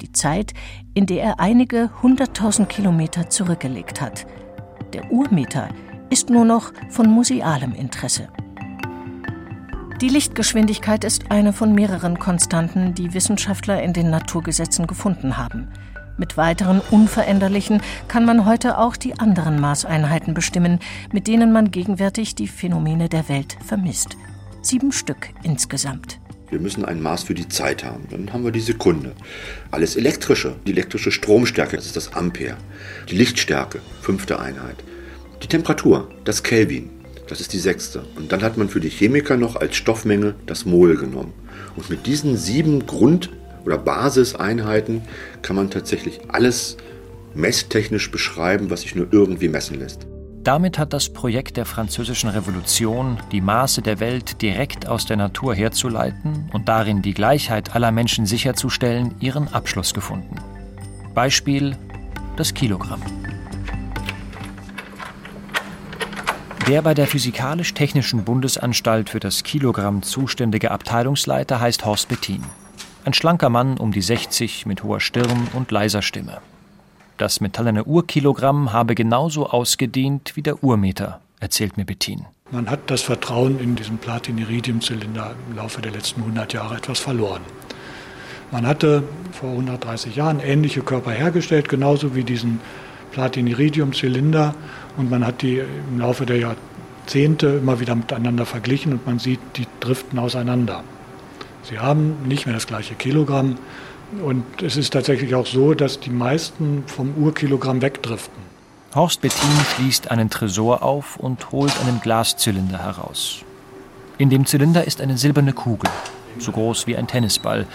Die 0.00 0.12
Zeit, 0.12 0.52
in 0.94 1.06
der 1.06 1.22
er 1.22 1.40
einige 1.40 1.90
hunderttausend 2.02 2.68
Kilometer 2.68 3.30
zurückgelegt 3.30 4.00
hat. 4.00 4.26
Der 4.92 5.12
Urmeter 5.12 5.68
ist 6.10 6.28
nur 6.28 6.44
noch 6.44 6.72
von 6.90 7.08
musealem 7.08 7.72
Interesse. 7.72 8.28
Die 10.00 10.08
Lichtgeschwindigkeit 10.08 11.02
ist 11.02 11.32
eine 11.32 11.52
von 11.52 11.74
mehreren 11.74 12.20
Konstanten, 12.20 12.94
die 12.94 13.14
Wissenschaftler 13.14 13.82
in 13.82 13.92
den 13.92 14.10
Naturgesetzen 14.10 14.86
gefunden 14.86 15.36
haben. 15.36 15.66
Mit 16.16 16.36
weiteren 16.36 16.80
unveränderlichen 16.92 17.82
kann 18.06 18.24
man 18.24 18.46
heute 18.46 18.78
auch 18.78 18.94
die 18.94 19.18
anderen 19.18 19.60
Maßeinheiten 19.60 20.34
bestimmen, 20.34 20.78
mit 21.12 21.26
denen 21.26 21.50
man 21.50 21.72
gegenwärtig 21.72 22.36
die 22.36 22.46
Phänomene 22.46 23.08
der 23.08 23.28
Welt 23.28 23.56
vermisst. 23.66 24.16
Sieben 24.62 24.92
Stück 24.92 25.30
insgesamt. 25.42 26.20
Wir 26.48 26.60
müssen 26.60 26.84
ein 26.84 27.02
Maß 27.02 27.24
für 27.24 27.34
die 27.34 27.48
Zeit 27.48 27.82
haben. 27.82 28.06
Dann 28.08 28.32
haben 28.32 28.44
wir 28.44 28.52
die 28.52 28.60
Sekunde. 28.60 29.14
Alles 29.72 29.96
elektrische, 29.96 30.54
die 30.64 30.72
elektrische 30.72 31.10
Stromstärke, 31.10 31.74
das 31.74 31.86
ist 31.86 31.96
das 31.96 32.12
Ampere. 32.12 32.56
Die 33.10 33.16
Lichtstärke, 33.16 33.80
fünfte 34.00 34.38
Einheit. 34.38 34.76
Die 35.42 35.48
Temperatur, 35.48 36.08
das 36.24 36.44
Kelvin, 36.44 36.90
das 37.28 37.40
ist 37.40 37.52
die 37.52 37.58
sechste. 37.58 38.04
Und 38.16 38.32
dann 38.32 38.42
hat 38.42 38.56
man 38.56 38.68
für 38.68 38.80
die 38.80 38.88
Chemiker 38.88 39.36
noch 39.36 39.56
als 39.56 39.76
Stoffmenge 39.76 40.34
das 40.46 40.64
Mol 40.64 40.96
genommen. 40.96 41.32
Und 41.76 41.90
mit 41.90 42.06
diesen 42.06 42.36
sieben 42.36 42.86
Grund- 42.86 43.30
oder 43.64 43.78
Basiseinheiten 43.78 45.02
kann 45.42 45.56
man 45.56 45.70
tatsächlich 45.70 46.20
alles 46.28 46.76
messtechnisch 47.34 48.10
beschreiben, 48.10 48.70
was 48.70 48.82
sich 48.82 48.94
nur 48.94 49.08
irgendwie 49.10 49.48
messen 49.48 49.78
lässt. 49.78 50.06
Damit 50.42 50.78
hat 50.78 50.94
das 50.94 51.10
Projekt 51.10 51.58
der 51.58 51.66
Französischen 51.66 52.30
Revolution, 52.30 53.18
die 53.32 53.42
Maße 53.42 53.82
der 53.82 54.00
Welt 54.00 54.40
direkt 54.40 54.88
aus 54.88 55.04
der 55.04 55.18
Natur 55.18 55.54
herzuleiten 55.54 56.48
und 56.52 56.68
darin 56.68 57.02
die 57.02 57.12
Gleichheit 57.12 57.74
aller 57.74 57.92
Menschen 57.92 58.24
sicherzustellen, 58.24 59.14
ihren 59.20 59.48
Abschluss 59.48 59.92
gefunden. 59.92 60.36
Beispiel 61.14 61.76
das 62.36 62.54
Kilogramm. 62.54 63.02
Der 66.68 66.82
bei 66.82 66.92
der 66.92 67.06
Physikalisch-Technischen 67.06 68.24
Bundesanstalt 68.24 69.08
für 69.08 69.20
das 69.20 69.42
Kilogramm 69.42 70.02
zuständige 70.02 70.70
Abteilungsleiter 70.70 71.60
heißt 71.60 71.86
Horst 71.86 72.10
Bettin. 72.10 72.44
Ein 73.06 73.14
schlanker 73.14 73.48
Mann 73.48 73.78
um 73.78 73.90
die 73.90 74.02
60 74.02 74.66
mit 74.66 74.82
hoher 74.82 75.00
Stirn 75.00 75.48
und 75.54 75.70
leiser 75.70 76.02
Stimme. 76.02 76.42
Das 77.16 77.40
metallene 77.40 77.84
Urkilogramm 77.84 78.74
habe 78.74 78.94
genauso 78.94 79.48
ausgedient 79.48 80.32
wie 80.34 80.42
der 80.42 80.62
Urmeter, 80.62 81.20
erzählt 81.40 81.78
mir 81.78 81.86
Bettin. 81.86 82.26
Man 82.50 82.68
hat 82.68 82.90
das 82.90 83.00
Vertrauen 83.00 83.58
in 83.60 83.74
diesen 83.74 83.96
Platin-Iridium-Zylinder 83.96 85.36
im 85.48 85.56
Laufe 85.56 85.80
der 85.80 85.92
letzten 85.92 86.20
100 86.20 86.52
Jahre 86.52 86.76
etwas 86.76 86.98
verloren. 86.98 87.40
Man 88.50 88.66
hatte 88.66 89.04
vor 89.32 89.52
130 89.52 90.16
Jahren 90.16 90.40
ähnliche 90.40 90.82
Körper 90.82 91.12
hergestellt, 91.12 91.70
genauso 91.70 92.14
wie 92.14 92.24
diesen 92.24 92.60
Platin-Iridium-Zylinder. 93.12 94.54
Und 94.98 95.10
man 95.10 95.26
hat 95.26 95.40
die 95.40 95.58
im 95.58 95.98
Laufe 95.98 96.26
der 96.26 96.36
Jahrzehnte 96.36 97.46
immer 97.46 97.80
wieder 97.80 97.94
miteinander 97.94 98.44
verglichen 98.44 98.92
und 98.92 99.06
man 99.06 99.18
sieht, 99.18 99.40
die 99.56 99.66
driften 99.80 100.18
auseinander. 100.18 100.84
Sie 101.62 101.78
haben 101.78 102.16
nicht 102.26 102.44
mehr 102.44 102.54
das 102.54 102.66
gleiche 102.66 102.94
Kilogramm, 102.94 103.56
und 104.24 104.62
es 104.62 104.76
ist 104.76 104.92
tatsächlich 104.94 105.34
auch 105.34 105.46
so, 105.46 105.74
dass 105.74 106.00
die 106.00 106.10
meisten 106.10 106.84
vom 106.86 107.14
Urkilogramm 107.16 107.82
wegdriften. 107.82 108.42
Horst 108.94 109.20
Bettin 109.20 109.50
schließt 109.74 110.10
einen 110.10 110.30
Tresor 110.30 110.82
auf 110.82 111.16
und 111.18 111.52
holt 111.52 111.72
einen 111.82 112.00
Glaszylinder 112.00 112.78
heraus. 112.78 113.44
In 114.16 114.30
dem 114.30 114.46
Zylinder 114.46 114.84
ist 114.86 115.02
eine 115.02 115.18
silberne 115.18 115.52
Kugel, 115.52 115.90
so 116.38 116.52
groß 116.52 116.86
wie 116.86 116.96
ein 116.96 117.06
Tennisball, 117.06 117.66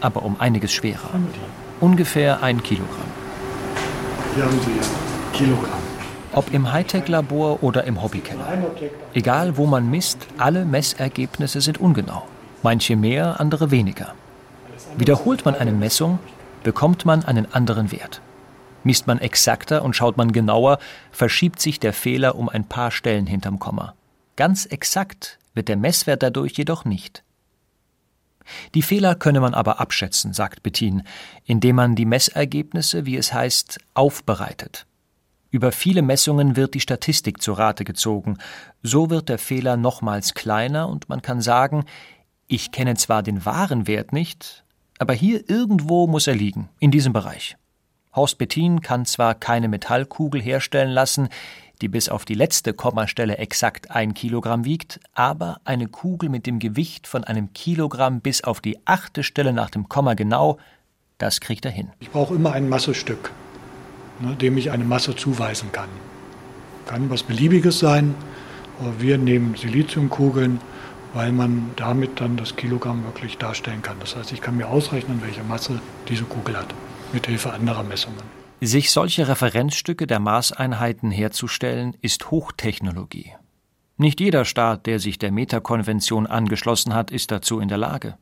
aber 0.00 0.22
um 0.24 0.36
einiges 0.38 0.72
schwerer. 0.72 1.08
Ungefähr 1.80 2.42
ein 2.42 2.62
Kilogramm. 2.62 3.10
Hier 4.34 4.44
haben 4.44 4.60
Sie 4.60 5.36
Kilogramm. 5.36 5.81
Ob 6.34 6.52
im 6.52 6.72
Hightech-Labor 6.72 7.62
oder 7.62 7.84
im 7.84 8.02
Hobbykeller. 8.02 8.46
Egal 9.12 9.56
wo 9.58 9.66
man 9.66 9.90
misst, 9.90 10.26
alle 10.38 10.64
Messergebnisse 10.64 11.60
sind 11.60 11.78
ungenau. 11.78 12.26
Manche 12.62 12.96
mehr, 12.96 13.38
andere 13.38 13.70
weniger. 13.70 14.14
Wiederholt 14.96 15.44
man 15.44 15.54
eine 15.54 15.72
Messung, 15.72 16.18
bekommt 16.62 17.04
man 17.04 17.24
einen 17.24 17.52
anderen 17.52 17.92
Wert. 17.92 18.22
Misst 18.84 19.06
man 19.06 19.18
exakter 19.18 19.82
und 19.82 19.94
schaut 19.94 20.16
man 20.16 20.32
genauer, 20.32 20.78
verschiebt 21.10 21.60
sich 21.60 21.78
der 21.78 21.92
Fehler 21.92 22.34
um 22.36 22.48
ein 22.48 22.64
paar 22.64 22.90
Stellen 22.90 23.26
hinterm 23.26 23.58
Komma. 23.58 23.94
Ganz 24.36 24.64
exakt 24.66 25.38
wird 25.54 25.68
der 25.68 25.76
Messwert 25.76 26.22
dadurch 26.22 26.52
jedoch 26.52 26.84
nicht. 26.84 27.22
Die 28.74 28.82
Fehler 28.82 29.14
könne 29.14 29.40
man 29.40 29.54
aber 29.54 29.80
abschätzen, 29.80 30.32
sagt 30.32 30.62
Bettin, 30.62 31.02
indem 31.44 31.76
man 31.76 31.94
die 31.94 32.06
Messergebnisse, 32.06 33.06
wie 33.06 33.16
es 33.16 33.32
heißt, 33.32 33.78
aufbereitet. 33.94 34.86
Über 35.52 35.70
viele 35.70 36.00
Messungen 36.00 36.56
wird 36.56 36.72
die 36.72 36.80
Statistik 36.80 37.42
zu 37.42 37.52
Rate 37.52 37.84
gezogen. 37.84 38.38
So 38.82 39.10
wird 39.10 39.28
der 39.28 39.38
Fehler 39.38 39.76
nochmals 39.76 40.32
kleiner 40.32 40.88
und 40.88 41.10
man 41.10 41.20
kann 41.20 41.42
sagen, 41.42 41.84
ich 42.46 42.72
kenne 42.72 42.96
zwar 42.96 43.22
den 43.22 43.44
wahren 43.44 43.86
Wert 43.86 44.14
nicht, 44.14 44.64
aber 44.98 45.12
hier 45.12 45.50
irgendwo 45.50 46.06
muss 46.06 46.26
er 46.26 46.34
liegen, 46.34 46.70
in 46.78 46.90
diesem 46.90 47.12
Bereich. 47.12 47.58
Horst 48.16 48.38
Bettin 48.38 48.80
kann 48.80 49.04
zwar 49.04 49.34
keine 49.34 49.68
Metallkugel 49.68 50.40
herstellen 50.40 50.90
lassen, 50.90 51.28
die 51.82 51.88
bis 51.88 52.08
auf 52.08 52.24
die 52.24 52.34
letzte 52.34 52.72
Kommastelle 52.72 53.36
exakt 53.36 53.90
ein 53.90 54.14
Kilogramm 54.14 54.64
wiegt, 54.64 55.00
aber 55.12 55.60
eine 55.64 55.86
Kugel 55.86 56.30
mit 56.30 56.46
dem 56.46 56.60
Gewicht 56.60 57.06
von 57.06 57.24
einem 57.24 57.52
Kilogramm 57.52 58.22
bis 58.22 58.42
auf 58.42 58.62
die 58.62 58.78
achte 58.86 59.22
Stelle 59.22 59.52
nach 59.52 59.68
dem 59.68 59.90
Komma 59.90 60.14
genau, 60.14 60.56
das 61.18 61.40
kriegt 61.40 61.66
er 61.66 61.72
hin. 61.72 61.90
Ich 62.00 62.10
brauche 62.10 62.34
immer 62.34 62.52
ein 62.52 62.70
Massestück, 62.70 63.32
ne, 64.22 64.36
dem 64.36 64.56
ich 64.56 64.70
eine 64.70 64.84
Masse 64.84 65.14
zuweisen 65.14 65.72
kann. 65.72 65.88
Kann 66.86 67.10
was 67.10 67.22
Beliebiges 67.22 67.78
sein. 67.78 68.14
Wir 68.98 69.18
nehmen 69.18 69.54
Siliziumkugeln 69.54 70.60
weil 71.14 71.32
man 71.32 71.70
damit 71.76 72.20
dann 72.20 72.36
das 72.36 72.56
Kilogramm 72.56 73.04
wirklich 73.04 73.38
darstellen 73.38 73.82
kann. 73.82 73.96
Das 74.00 74.16
heißt, 74.16 74.32
ich 74.32 74.40
kann 74.40 74.56
mir 74.56 74.68
ausrechnen, 74.68 75.20
welche 75.22 75.42
Masse 75.42 75.80
diese 76.08 76.24
Kugel 76.24 76.56
hat, 76.56 76.74
mit 77.12 77.26
Hilfe 77.26 77.52
anderer 77.52 77.82
Messungen. 77.82 78.22
Sich 78.60 78.90
solche 78.90 79.28
Referenzstücke 79.28 80.06
der 80.06 80.20
Maßeinheiten 80.20 81.10
herzustellen, 81.10 81.96
ist 82.00 82.30
Hochtechnologie. 82.30 83.32
Nicht 83.96 84.20
jeder 84.20 84.44
Staat, 84.44 84.86
der 84.86 84.98
sich 84.98 85.18
der 85.18 85.32
Metakonvention 85.32 86.26
angeschlossen 86.26 86.94
hat, 86.94 87.10
ist 87.10 87.30
dazu 87.30 87.60
in 87.60 87.68
der 87.68 87.78
Lage. 87.78 88.16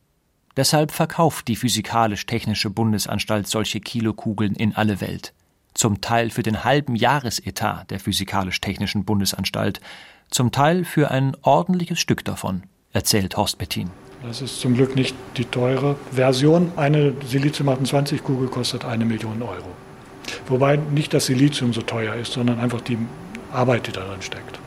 Deshalb 0.56 0.90
verkauft 0.90 1.46
die 1.46 1.56
Physikalisch-Technische 1.56 2.70
Bundesanstalt 2.70 3.46
solche 3.46 3.80
Kilokugeln 3.80 4.54
in 4.56 4.74
alle 4.74 5.00
Welt. 5.00 5.32
Zum 5.74 6.00
Teil 6.00 6.30
für 6.30 6.42
den 6.42 6.64
halben 6.64 6.96
Jahresetat 6.96 7.90
der 7.90 8.00
Physikalisch-Technischen 8.00 9.04
Bundesanstalt, 9.04 9.80
zum 10.30 10.52
Teil 10.52 10.84
für 10.84 11.10
ein 11.10 11.36
ordentliches 11.42 12.00
Stück 12.00 12.24
davon 12.24 12.62
erzählt 12.92 13.36
Horst 13.36 13.58
Bettin. 13.58 13.90
Das 14.22 14.42
ist 14.42 14.60
zum 14.60 14.74
Glück 14.74 14.96
nicht 14.96 15.16
die 15.36 15.44
teure 15.44 15.96
Version. 16.10 16.72
Eine 16.76 17.14
Silizium-28-Kugel 17.26 18.48
kostet 18.48 18.84
eine 18.84 19.04
Million 19.04 19.42
Euro. 19.42 19.68
Wobei 20.46 20.76
nicht 20.76 21.14
das 21.14 21.26
Silizium 21.26 21.72
so 21.72 21.80
teuer 21.80 22.14
ist, 22.14 22.32
sondern 22.32 22.60
einfach 22.60 22.80
die 22.80 22.98
Arbeit, 23.52 23.86
die 23.86 23.92
darin 23.92 24.20
steckt. 24.20 24.58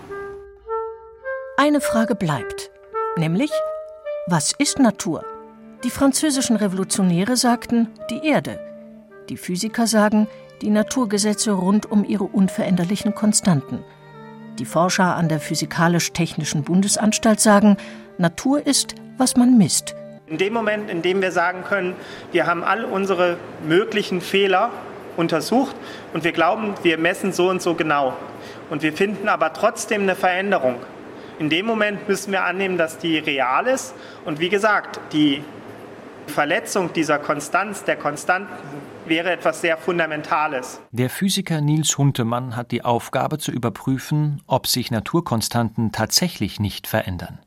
Eine 1.58 1.82
Frage 1.82 2.16
bleibt, 2.16 2.72
nämlich, 3.16 3.52
was 4.28 4.54
ist 4.58 4.80
Natur? 4.80 5.24
Die 5.84 5.92
französischen 5.92 6.56
Revolutionäre 6.56 7.38
sagten 7.38 7.90
die 8.10 8.26
Erde. 8.26 8.60
Die 9.30 9.38
Physiker 9.38 9.86
sagen 9.86 10.28
die 10.64 10.70
Naturgesetze 10.70 11.52
rund 11.52 11.92
um 11.92 12.06
ihre 12.06 12.24
unveränderlichen 12.24 13.14
Konstanten. 13.14 13.84
Die 14.60 14.66
Forscher 14.66 15.16
an 15.16 15.28
der 15.28 15.42
Physikalisch-Technischen 15.42 16.64
Bundesanstalt 16.64 17.42
sagen, 17.42 17.76
Natur 18.18 18.66
ist, 18.66 18.96
was 19.18 19.36
man 19.36 19.58
misst. 19.58 19.94
In 20.28 20.38
dem 20.38 20.54
Moment, 20.54 20.90
in 20.90 21.02
dem 21.02 21.22
wir 21.22 21.34
sagen 21.34 21.64
können, 21.68 21.96
wir 22.32 22.48
haben 22.48 22.64
all 22.64 22.86
unsere 22.86 23.38
möglichen 23.68 24.22
Fehler 24.22 24.70
untersucht 25.18 25.76
und 26.14 26.24
wir 26.24 26.32
glauben, 26.32 26.76
wir 26.82 26.98
messen 26.98 27.34
so 27.34 27.50
und 27.50 27.62
so 27.62 27.74
genau. 27.74 28.14
Und 28.70 28.84
wir 28.84 28.94
finden 28.94 29.28
aber 29.28 29.52
trotzdem 29.52 30.04
eine 30.04 30.16
Veränderung. 30.16 30.76
In 31.40 31.50
dem 31.50 31.66
Moment 31.66 32.08
müssen 32.08 32.32
wir 32.32 32.46
annehmen, 32.46 32.78
dass 32.78 33.00
die 33.00 33.18
real 33.18 33.68
ist. 33.68 33.94
Und 34.24 34.40
wie 34.40 34.50
gesagt, 34.50 35.02
die 35.12 35.44
Verletzung 36.28 36.94
dieser 36.94 37.20
Konstanz, 37.20 37.84
der 37.84 37.96
Konstanten, 37.96 38.54
wäre 39.06 39.32
etwas 39.32 39.62
sehr 39.62 39.78
Fundamentales. 39.78 40.82
Der 40.92 41.10
Physiker 41.10 41.62
Niels 41.62 41.98
Huntemann 41.98 42.56
hat 42.56 42.72
die 42.72 42.84
Aufgabe 42.84 43.38
zu 43.38 43.52
überprüfen, 43.52 44.42
ob 44.48 44.68
sich 44.68 44.92
Naturkonstanten 44.92 45.92
tatsächlich 45.92 46.60
nicht 46.60 46.88
verändern. 46.88 47.40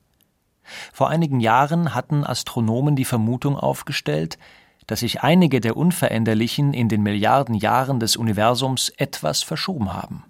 Vor 0.93 1.09
einigen 1.09 1.41
Jahren 1.41 1.95
hatten 1.95 2.25
Astronomen 2.25 2.97
die 2.97 3.05
Vermutung 3.05 3.57
aufgestellt, 3.57 4.39
dass 4.87 5.01
sich 5.01 5.23
einige 5.23 5.61
der 5.61 5.77
Unveränderlichen 5.77 6.73
in 6.73 6.89
den 6.89 7.03
Milliarden 7.03 7.55
Jahren 7.55 8.01
des 8.01 8.17
Universums 8.17 8.91
etwas 8.97 9.43
verschoben 9.43 9.93
haben. 9.93 10.25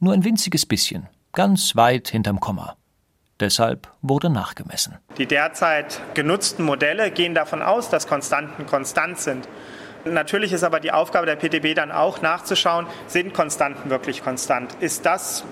Nur 0.00 0.14
ein 0.14 0.24
winziges 0.24 0.66
bisschen, 0.66 1.08
ganz 1.32 1.76
weit 1.76 2.08
hinterm 2.08 2.40
Komma. 2.40 2.76
Deshalb 3.40 3.88
wurde 4.02 4.28
nachgemessen. 4.28 4.98
Die 5.16 5.26
derzeit 5.26 6.00
genutzten 6.14 6.64
Modelle 6.64 7.10
gehen 7.10 7.34
davon 7.34 7.62
aus, 7.62 7.88
dass 7.88 8.06
Konstanten 8.06 8.66
konstant 8.66 9.18
sind. 9.18 9.48
Natürlich 10.04 10.52
ist 10.52 10.62
aber 10.62 10.80
die 10.80 10.92
Aufgabe 10.92 11.26
der 11.26 11.36
PTB 11.36 11.74
dann 11.74 11.90
auch 11.90 12.22
nachzuschauen, 12.22 12.86
sind 13.06 13.34
Konstanten 13.34 13.90
wirklich 13.90 14.22
konstant? 14.22 14.74
Ist 14.80 15.04
das, 15.06 15.44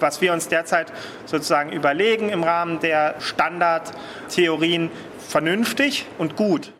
was 0.00 0.20
wir 0.20 0.32
uns 0.32 0.48
derzeit 0.48 0.92
sozusagen 1.26 1.72
überlegen 1.72 2.28
im 2.28 2.44
Rahmen 2.44 2.80
der 2.80 3.14
Standardtheorien, 3.20 4.90
vernünftig 5.28 6.06
und 6.18 6.36
gut? 6.36 6.72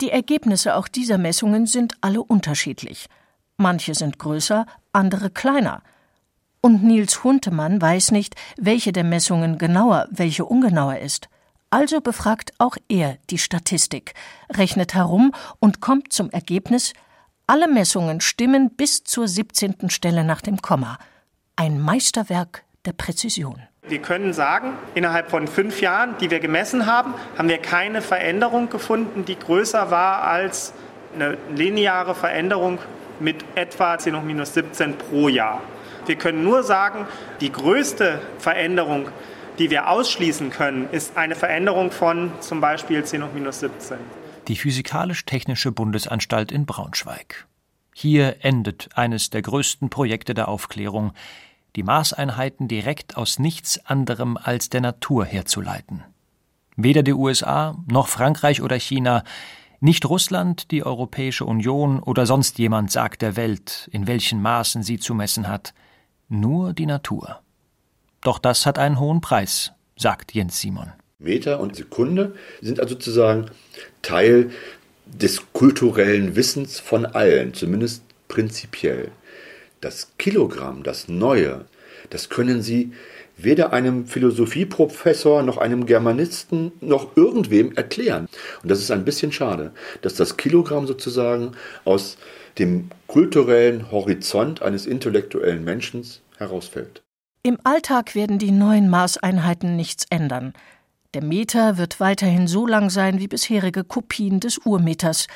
Die 0.00 0.10
Ergebnisse 0.10 0.76
auch 0.76 0.88
dieser 0.88 1.18
Messungen 1.18 1.66
sind 1.66 1.94
alle 2.00 2.22
unterschiedlich. 2.22 3.06
Manche 3.58 3.94
sind 3.94 4.18
größer, 4.18 4.64
andere 4.92 5.28
kleiner. 5.30 5.82
Und 6.62 6.84
Nils 6.84 7.24
Huntemann 7.24 7.80
weiß 7.80 8.10
nicht, 8.10 8.34
welche 8.58 8.92
der 8.92 9.04
Messungen 9.04 9.56
genauer, 9.56 10.08
welche 10.10 10.44
ungenauer 10.44 10.98
ist. 10.98 11.28
Also 11.70 12.00
befragt 12.00 12.52
auch 12.58 12.76
er 12.88 13.16
die 13.30 13.38
Statistik, 13.38 14.14
rechnet 14.50 14.94
herum 14.94 15.32
und 15.58 15.80
kommt 15.80 16.12
zum 16.12 16.30
Ergebnis, 16.30 16.92
alle 17.46 17.68
Messungen 17.68 18.20
stimmen 18.20 18.70
bis 18.70 19.04
zur 19.04 19.26
17. 19.26 19.88
Stelle 19.88 20.22
nach 20.24 20.40
dem 20.40 20.60
Komma. 20.60 20.98
Ein 21.56 21.80
Meisterwerk 21.80 22.64
der 22.84 22.92
Präzision. 22.92 23.62
Wir 23.88 24.00
können 24.00 24.32
sagen, 24.32 24.74
innerhalb 24.94 25.30
von 25.30 25.48
fünf 25.48 25.80
Jahren, 25.80 26.14
die 26.20 26.30
wir 26.30 26.40
gemessen 26.40 26.86
haben, 26.86 27.14
haben 27.38 27.48
wir 27.48 27.58
keine 27.58 28.02
Veränderung 28.02 28.68
gefunden, 28.68 29.24
die 29.24 29.38
größer 29.38 29.90
war 29.90 30.24
als 30.24 30.74
eine 31.14 31.38
lineare 31.54 32.14
Veränderung 32.14 32.78
mit 33.18 33.44
etwa 33.54 33.98
10 33.98 34.16
hoch 34.16 34.22
minus 34.22 34.54
17 34.54 34.96
pro 34.96 35.28
Jahr. 35.28 35.60
Wir 36.06 36.16
können 36.16 36.44
nur 36.44 36.62
sagen, 36.62 37.06
die 37.40 37.52
größte 37.52 38.20
Veränderung, 38.38 39.08
die 39.58 39.70
wir 39.70 39.88
ausschließen 39.88 40.50
können, 40.50 40.88
ist 40.90 41.16
eine 41.16 41.34
Veränderung 41.34 41.90
von 41.90 42.32
zum 42.40 42.60
Beispiel 42.60 43.04
10 43.04 43.24
hoch 43.24 43.32
minus 43.34 43.60
17. 43.60 43.98
Die 44.48 44.56
Physikalisch-Technische 44.56 45.72
Bundesanstalt 45.72 46.50
in 46.50 46.66
Braunschweig. 46.66 47.46
Hier 47.94 48.36
endet 48.40 48.88
eines 48.94 49.30
der 49.30 49.42
größten 49.42 49.90
Projekte 49.90 50.34
der 50.34 50.48
Aufklärung, 50.48 51.12
die 51.76 51.82
Maßeinheiten 51.82 52.66
direkt 52.66 53.16
aus 53.16 53.38
nichts 53.38 53.84
anderem 53.86 54.36
als 54.36 54.70
der 54.70 54.80
Natur 54.80 55.24
herzuleiten. 55.24 56.02
Weder 56.76 57.02
die 57.02 57.12
USA 57.12 57.76
noch 57.86 58.08
Frankreich 58.08 58.62
oder 58.62 58.76
China, 58.76 59.22
nicht 59.80 60.06
Russland, 60.06 60.70
die 60.70 60.84
Europäische 60.84 61.44
Union 61.44 62.00
oder 62.00 62.26
sonst 62.26 62.58
jemand 62.58 62.90
sagt 62.90 63.22
der 63.22 63.36
Welt, 63.36 63.88
in 63.92 64.06
welchen 64.06 64.42
Maßen 64.42 64.82
sie 64.82 64.98
zu 64.98 65.14
messen 65.14 65.48
hat, 65.48 65.74
nur 66.30 66.72
die 66.72 66.86
Natur. 66.86 67.40
Doch 68.22 68.38
das 68.38 68.64
hat 68.64 68.78
einen 68.78 68.98
hohen 68.98 69.20
Preis, 69.20 69.72
sagt 69.96 70.32
Jens 70.32 70.60
Simon. 70.60 70.92
Meter 71.18 71.60
und 71.60 71.76
Sekunde 71.76 72.34
sind 72.62 72.80
also 72.80 72.94
sozusagen 72.94 73.50
Teil 74.00 74.50
des 75.06 75.52
kulturellen 75.52 76.36
Wissens 76.36 76.80
von 76.80 77.04
allen, 77.04 77.52
zumindest 77.52 78.02
prinzipiell. 78.28 79.10
Das 79.80 80.12
Kilogramm, 80.18 80.82
das 80.82 81.08
Neue, 81.08 81.66
das 82.10 82.28
können 82.28 82.62
Sie 82.62 82.92
weder 83.44 83.72
einem 83.72 84.06
Philosophieprofessor 84.06 85.42
noch 85.42 85.58
einem 85.58 85.86
Germanisten 85.86 86.72
noch 86.80 87.16
irgendwem 87.16 87.72
erklären. 87.76 88.28
Und 88.62 88.70
das 88.70 88.80
ist 88.80 88.90
ein 88.90 89.04
bisschen 89.04 89.32
schade, 89.32 89.72
dass 90.02 90.14
das 90.14 90.36
Kilogramm 90.36 90.86
sozusagen 90.86 91.52
aus 91.84 92.16
dem 92.58 92.90
kulturellen 93.06 93.90
Horizont 93.90 94.62
eines 94.62 94.86
intellektuellen 94.86 95.64
Menschen 95.64 96.04
herausfällt. 96.38 97.02
Im 97.42 97.58
Alltag 97.64 98.14
werden 98.14 98.38
die 98.38 98.50
neuen 98.50 98.90
Maßeinheiten 98.90 99.76
nichts 99.76 100.04
ändern. 100.10 100.52
Der 101.14 101.24
Meter 101.24 101.78
wird 101.78 101.98
weiterhin 101.98 102.46
so 102.46 102.66
lang 102.66 102.90
sein 102.90 103.18
wie 103.18 103.28
bisherige 103.28 103.82
Kopien 103.82 104.40
des 104.40 104.58
Urmeters. 104.58 105.26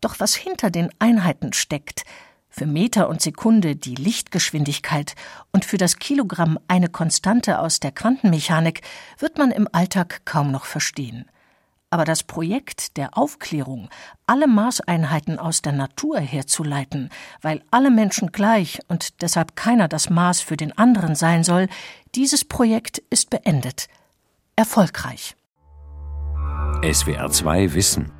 Doch 0.00 0.18
was 0.18 0.34
hinter 0.34 0.70
den 0.70 0.90
Einheiten 0.98 1.52
steckt, 1.52 2.04
für 2.50 2.66
Meter 2.66 3.08
und 3.08 3.22
Sekunde 3.22 3.76
die 3.76 3.94
Lichtgeschwindigkeit 3.94 5.14
und 5.52 5.64
für 5.64 5.78
das 5.78 5.96
Kilogramm 5.96 6.58
eine 6.68 6.88
Konstante 6.88 7.60
aus 7.60 7.80
der 7.80 7.92
Quantenmechanik, 7.92 8.82
wird 9.18 9.38
man 9.38 9.50
im 9.50 9.68
Alltag 9.72 10.22
kaum 10.24 10.50
noch 10.50 10.64
verstehen. 10.64 11.24
Aber 11.92 12.04
das 12.04 12.22
Projekt 12.22 12.96
der 12.96 13.18
Aufklärung, 13.18 13.88
alle 14.26 14.46
Maßeinheiten 14.46 15.38
aus 15.38 15.60
der 15.62 15.72
Natur 15.72 16.20
herzuleiten, 16.20 17.10
weil 17.40 17.62
alle 17.70 17.90
Menschen 17.90 18.30
gleich 18.30 18.78
und 18.88 19.22
deshalb 19.22 19.56
keiner 19.56 19.88
das 19.88 20.08
Maß 20.08 20.40
für 20.40 20.56
den 20.56 20.76
anderen 20.78 21.16
sein 21.16 21.42
soll, 21.42 21.68
dieses 22.14 22.44
Projekt 22.44 22.98
ist 23.10 23.30
beendet. 23.30 23.88
Erfolgreich. 24.54 25.34
SWR 26.82 27.30
2 27.30 27.74
Wissen 27.74 28.19